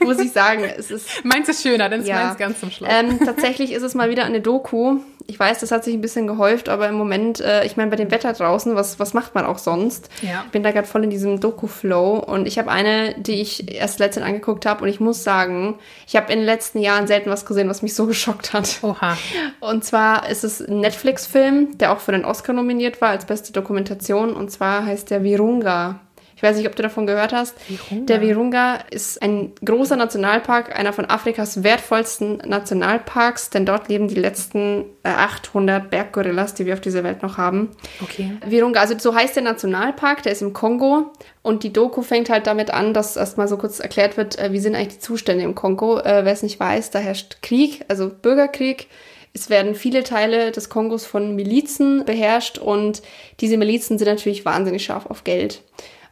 [0.06, 2.26] muss ich sagen, es ist meins ist schöner, dann ist Ja.
[2.26, 2.88] meins ganz zum Schluss.
[2.92, 4.98] Ähm, tatsächlich ist es mal wieder eine Doku.
[5.28, 7.96] Ich weiß, das hat sich ein bisschen gehäuft, aber im Moment, äh, ich meine, bei
[7.96, 10.08] dem Wetter draußen, was, was macht man auch sonst?
[10.22, 10.44] Ja.
[10.46, 13.98] Ich bin da gerade voll in diesem Doku-Flow und ich habe eine, die ich erst
[13.98, 17.44] letztens angeguckt habe und ich muss sagen, ich habe in den letzten Jahren selten was
[17.44, 18.78] gesehen, was mich so geschockt hat.
[18.82, 19.18] Oha.
[19.58, 23.52] Und zwar ist es ein Netflix-Film, der auch für den Oscar nominiert war als beste
[23.52, 26.00] Dokumentation und zwar heißt der Virunga.
[26.36, 27.54] Ich weiß nicht, ob du davon gehört hast.
[27.66, 28.04] Virunga?
[28.04, 34.16] Der Virunga ist ein großer Nationalpark, einer von Afrikas wertvollsten Nationalparks, denn dort leben die
[34.16, 37.70] letzten äh, 800 Berggorillas, die wir auf dieser Welt noch haben.
[38.02, 38.32] Okay.
[38.44, 41.10] Virunga, also so heißt der Nationalpark, der ist im Kongo
[41.40, 44.60] und die Doku fängt halt damit an, dass erstmal so kurz erklärt wird, äh, wie
[44.60, 46.00] sind eigentlich die Zustände im Kongo.
[46.00, 48.88] Äh, Wer es nicht weiß, da herrscht Krieg, also Bürgerkrieg.
[49.36, 53.02] Es werden viele Teile des Kongos von Milizen beherrscht und
[53.40, 55.60] diese Milizen sind natürlich wahnsinnig scharf auf Geld.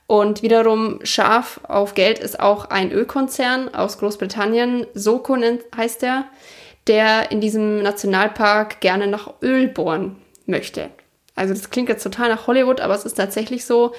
[0.06, 5.38] Und wiederum scharf auf Geld ist auch ein Ölkonzern aus Großbritannien, Soko
[5.74, 6.26] heißt der,
[6.86, 10.90] der in diesem Nationalpark gerne nach Öl bohren möchte.
[11.34, 13.94] Also das klingt jetzt total nach Hollywood, aber es ist tatsächlich so.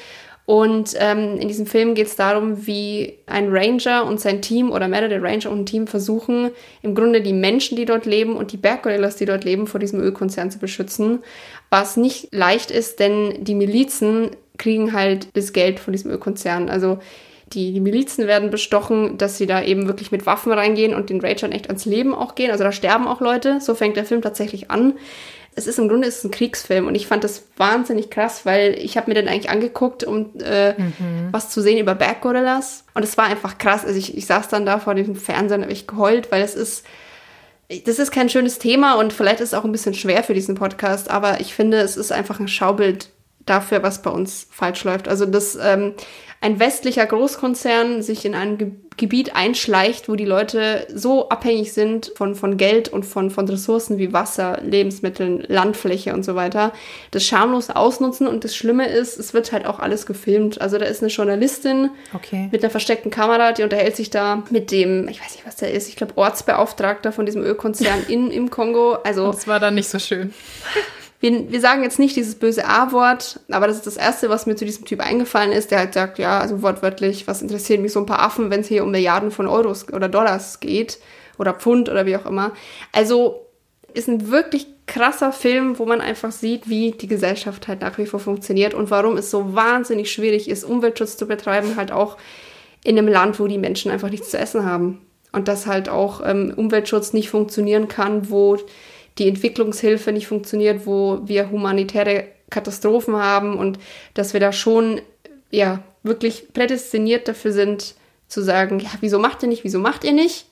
[0.46, 4.88] Und ähm, in diesem Film geht es darum, wie ein Ranger und sein Team oder
[4.88, 6.52] mehrere Ranger und ein Team versuchen,
[6.84, 10.00] im Grunde die Menschen, die dort leben und die Berggorillas, die dort leben, vor diesem
[10.00, 11.24] Ölkonzern zu beschützen.
[11.72, 16.70] Was nicht leicht ist, denn die Milizen kriegen halt das Geld von diesem Ölkonzern.
[16.70, 17.00] Also
[17.54, 21.22] die, die Milizen werden bestochen, dass sie da eben wirklich mit Waffen reingehen und den
[21.22, 22.52] Rangern echt ans Leben auch gehen.
[22.52, 23.60] Also da sterben auch Leute.
[23.62, 24.94] So fängt der Film tatsächlich an.
[25.56, 28.74] Es ist im Grunde ist es ein Kriegsfilm und ich fand das wahnsinnig krass, weil
[28.78, 30.74] ich habe mir den eigentlich angeguckt, um äh,
[31.32, 32.84] was zu sehen über Berggorillas.
[32.94, 33.86] Und es war einfach krass.
[33.86, 36.56] Also ich, ich saß dann da vor dem Fernseher und habe ich geheult, weil es
[36.56, 36.86] ist
[37.86, 40.54] das ist kein schönes Thema und vielleicht ist es auch ein bisschen schwer für diesen
[40.54, 43.10] Podcast, aber ich finde, es ist einfach ein Schaubild
[43.46, 45.08] dafür, was bei uns falsch läuft.
[45.08, 45.94] Also, dass ähm,
[46.42, 52.14] ein westlicher Großkonzern sich in ein Ge Gebiet einschleicht, wo die Leute so abhängig sind
[52.16, 56.72] von, von Geld und von, von Ressourcen wie Wasser, Lebensmitteln, Landfläche und so weiter,
[57.12, 58.26] das schamlos ausnutzen.
[58.26, 60.62] Und das Schlimme ist, es wird halt auch alles gefilmt.
[60.62, 62.48] Also, da ist eine Journalistin, Okay.
[62.54, 65.74] mit einer versteckten Kamera, die unterhält sich da mit dem, ich weiß nicht, was der
[65.74, 68.94] ist, ich glaube Ortsbeauftragter von diesem Ölkonzern in, im Kongo.
[69.04, 70.34] Also Das war dann nicht so schön.
[71.26, 74.56] wir, wir sagen jetzt nicht dieses böse A-Wort, aber das ist das Erste, was mir
[74.56, 78.00] zu diesem Typ eingefallen ist, der halt sagt, ja, also wortwörtlich, was interessieren mich so
[78.00, 81.00] ein paar Affen, wenn es hier um Milliarden von Euros oder Dollars geht
[81.40, 82.52] oder Pfund oder wie auch immer.
[82.92, 83.48] Also
[83.94, 88.06] ist ein wirklich krasser Film, wo man einfach sieht, wie die Gesellschaft halt nach wie
[88.06, 92.18] vor funktioniert und warum es so wahnsinnig schwierig ist, Umweltschutz zu betreiben, halt auch
[92.84, 95.02] in einem Land, wo die Menschen einfach nichts zu essen haben.
[95.32, 98.58] Und dass halt auch ähm, Umweltschutz nicht funktionieren kann, wo
[99.18, 103.80] die Entwicklungshilfe nicht funktioniert, wo wir humanitäre Katastrophen haben und
[104.14, 105.02] dass wir da schon
[105.52, 107.96] ja wirklich prädestiniert dafür sind,
[108.28, 110.48] zu sagen, ja, wieso macht ihr nicht, wieso macht ihr nicht?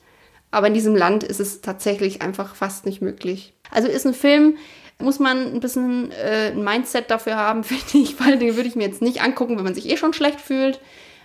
[0.50, 3.52] Aber in diesem Land ist es tatsächlich einfach fast nicht möglich.
[3.70, 4.56] Also ist ein Film,
[5.00, 8.76] muss man ein bisschen äh, ein Mindset dafür haben, finde ich, weil den würde ich
[8.76, 10.80] mir jetzt nicht angucken, wenn man sich eh schon schlecht fühlt.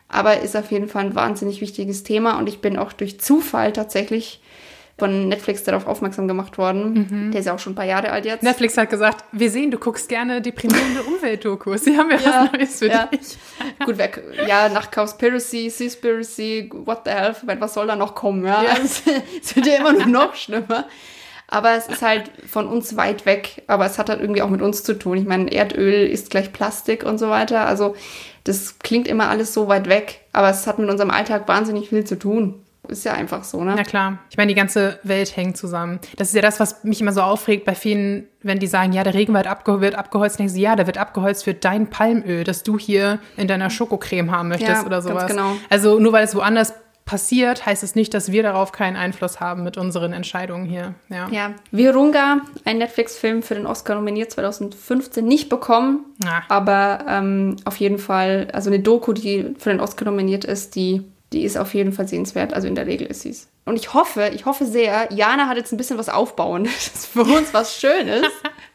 [0.07, 3.71] Aber ist auf jeden Fall ein wahnsinnig wichtiges Thema und ich bin auch durch Zufall
[3.71, 4.41] tatsächlich
[4.99, 7.29] von Netflix darauf aufmerksam gemacht worden.
[7.31, 8.43] Der ist ja auch schon ein paar Jahre alt jetzt.
[8.43, 11.85] Netflix hat gesagt, wir sehen, du guckst gerne deprimierende Umweltdokus.
[11.85, 13.05] Sie haben ja, Ja, was Neues für ja.
[13.05, 13.37] dich.
[13.85, 14.09] Gut, wer,
[14.47, 18.45] ja, nach Cowspiracy, Seaspiracy, what the hell, was soll da noch kommen?
[18.45, 18.77] Ja, Ja.
[18.83, 19.03] Es,
[19.41, 20.85] es wird ja immer nur noch schlimmer.
[21.51, 24.61] Aber es ist halt von uns weit weg, aber es hat halt irgendwie auch mit
[24.61, 25.17] uns zu tun.
[25.17, 27.65] Ich meine, Erdöl ist gleich Plastik und so weiter.
[27.65, 27.95] Also
[28.43, 32.03] das klingt immer alles so weit weg, aber es hat mit unserem Alltag wahnsinnig viel
[32.03, 32.61] zu tun.
[32.89, 33.75] Ist ja einfach so, ne?
[33.77, 34.19] Ja klar.
[34.29, 35.99] Ich meine, die ganze Welt hängt zusammen.
[36.17, 39.03] Das ist ja das, was mich immer so aufregt bei vielen, wenn die sagen, ja,
[39.03, 42.63] der Regenwald abge wird abgeholzt, denken sie, ja, der wird abgeholzt für dein Palmöl, das
[42.63, 45.27] du hier in deiner Schokocreme haben möchtest Ja, oder ganz sowas.
[45.27, 45.53] genau.
[45.69, 46.73] Also nur weil es woanders
[47.05, 50.93] passiert, heißt es nicht, dass wir darauf keinen Einfluss haben mit unseren Entscheidungen hier.
[51.09, 51.27] Ja.
[51.31, 51.51] Ja.
[51.71, 56.05] Virunga, ein Netflix-Film für den Oscar nominiert 2015, nicht bekommen.
[56.23, 56.41] Ah.
[56.49, 61.01] Aber ähm, auf jeden Fall, also eine Doku, die für den Oscar nominiert ist, die,
[61.31, 62.53] die ist auf jeden Fall sehenswert.
[62.53, 63.47] Also in der Regel ist sie es.
[63.65, 66.67] Und ich hoffe, ich hoffe sehr, Jana hat jetzt ein bisschen was aufbauen.
[66.79, 68.25] Das ist für uns was Schönes.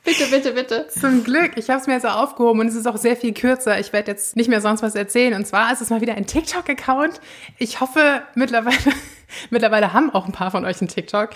[0.05, 0.87] bitte, bitte, bitte.
[0.89, 1.53] Zum Glück.
[1.57, 3.81] Ich habe es mir jetzt auch aufgehoben und es ist auch sehr viel kürzer.
[3.81, 5.35] Ich werde jetzt nicht mehr sonst was erzählen.
[5.35, 7.21] Und zwar ist es mal wieder ein TikTok-Account.
[7.59, 8.77] Ich hoffe, mittlerweile,
[9.51, 11.31] mittlerweile haben auch ein paar von euch einen TikTok,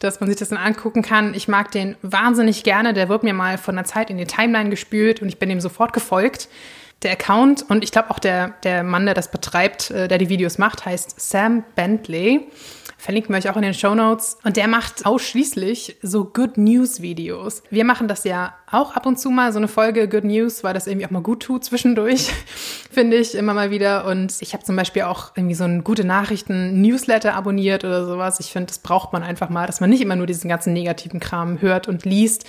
[0.00, 1.34] dass man sich das dann angucken kann.
[1.34, 2.94] Ich mag den wahnsinnig gerne.
[2.94, 5.60] Der wird mir mal von der Zeit in die Timeline gespült und ich bin ihm
[5.60, 6.48] sofort gefolgt.
[7.02, 10.28] Der Account und ich glaube auch der, der Mann, der das betreibt, äh, der die
[10.28, 12.48] Videos macht, heißt Sam Bentley.
[13.04, 14.38] Verlinken wir euch auch in den Show Notes.
[14.44, 17.62] Und der macht ausschließlich so Good News Videos.
[17.68, 20.72] Wir machen das ja auch ab und zu mal, so eine Folge Good News, weil
[20.72, 22.30] das irgendwie auch mal gut tut zwischendurch,
[22.90, 24.06] finde ich immer mal wieder.
[24.06, 28.40] Und ich habe zum Beispiel auch irgendwie so ein gute Nachrichten Newsletter abonniert oder sowas.
[28.40, 31.20] Ich finde, das braucht man einfach mal, dass man nicht immer nur diesen ganzen negativen
[31.20, 32.46] Kram hört und liest.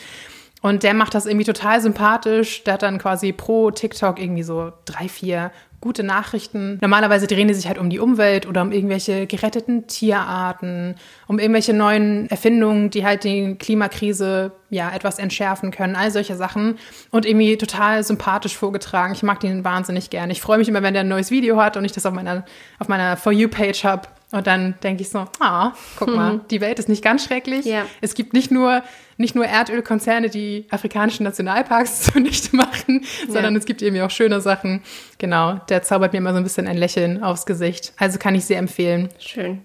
[0.65, 2.63] Und der macht das irgendwie total sympathisch.
[2.63, 6.79] Der hat dann quasi pro TikTok irgendwie so drei, vier gute Nachrichten.
[6.81, 10.95] Normalerweise drehen die sich halt um die Umwelt oder um irgendwelche geretteten Tierarten,
[11.27, 16.79] um irgendwelche neuen Erfindungen, die halt die Klimakrise ja etwas entschärfen können, all solche Sachen.
[17.11, 19.13] Und irgendwie total sympathisch vorgetragen.
[19.13, 20.31] Ich mag den wahnsinnig gerne.
[20.31, 22.43] Ich freue mich immer, wenn der ein neues Video hat und ich das auf meiner,
[22.79, 24.07] auf meiner For You-Page habe.
[24.31, 27.65] Und dann denke ich so, ah, guck mal, die Welt ist nicht ganz schrecklich.
[27.65, 27.85] Ja.
[28.01, 28.83] Es gibt nicht nur,
[29.17, 34.81] nicht nur Erdölkonzerne, die afrikanischen Nationalparks zunichte machen, sondern es gibt eben auch schöne Sachen.
[35.19, 37.93] Genau, der zaubert mir immer so ein bisschen ein Lächeln aufs Gesicht.
[37.97, 39.09] Also kann ich sehr empfehlen.
[39.19, 39.61] Schön.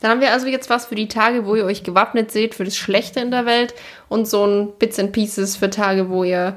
[0.00, 2.64] Dann haben wir also jetzt was für die Tage, wo ihr euch gewappnet seht für
[2.64, 3.74] das Schlechte in der Welt
[4.08, 6.56] und so ein Bits and Pieces für Tage, wo ihr,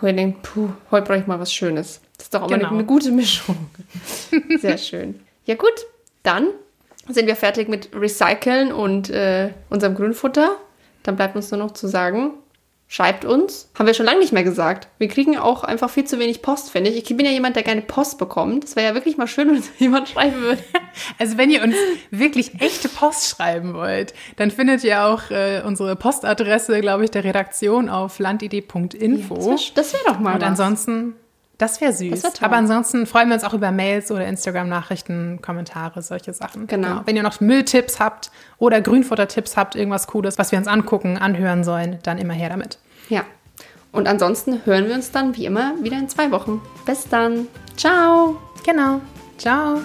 [0.00, 2.00] wo ihr denkt, puh, heute brauche ich mal was Schönes.
[2.16, 2.68] Das ist doch auch mal Genau.
[2.70, 3.70] eine, eine gute Mischung.
[4.60, 5.20] Sehr schön.
[5.44, 5.72] Ja gut,
[6.22, 6.48] dann
[7.08, 10.56] sind wir fertig mit Recyceln und äh, unserem Grünfutter.
[11.02, 12.34] Dann bleibt uns nur noch zu sagen,
[12.86, 13.70] schreibt uns.
[13.76, 14.86] Haben wir schon lange nicht mehr gesagt.
[14.98, 16.98] Wir kriegen auch einfach viel zu wenig Post, finde ich.
[17.10, 18.62] Ich bin ja jemand, der gerne Post bekommt.
[18.64, 20.62] Das wäre ja wirklich mal schön, wenn uns jemand schreiben würde.
[21.18, 21.74] Also wenn ihr uns
[22.10, 27.24] wirklich echte Post schreiben wollt, dann findet ihr auch äh, unsere Postadresse, glaube ich, der
[27.24, 29.56] Redaktion auf landidee.info.
[29.74, 30.48] Das wäre wär doch mal Und was.
[30.50, 31.14] ansonsten,
[31.62, 32.22] das wäre süß.
[32.22, 32.46] Das wär.
[32.48, 36.66] Aber ansonsten freuen wir uns auch über Mails oder Instagram-Nachrichten, Kommentare, solche Sachen.
[36.66, 37.02] Genau.
[37.04, 41.62] Wenn ihr noch Mülltipps habt oder Grünfutter-Tipps habt, irgendwas Cooles, was wir uns angucken, anhören
[41.62, 42.78] sollen, dann immer her damit.
[43.08, 43.24] Ja.
[43.92, 46.60] Und ansonsten hören wir uns dann wie immer wieder in zwei Wochen.
[46.84, 47.46] Bis dann.
[47.76, 48.36] Ciao.
[48.64, 49.00] Genau.
[49.38, 49.78] Ciao.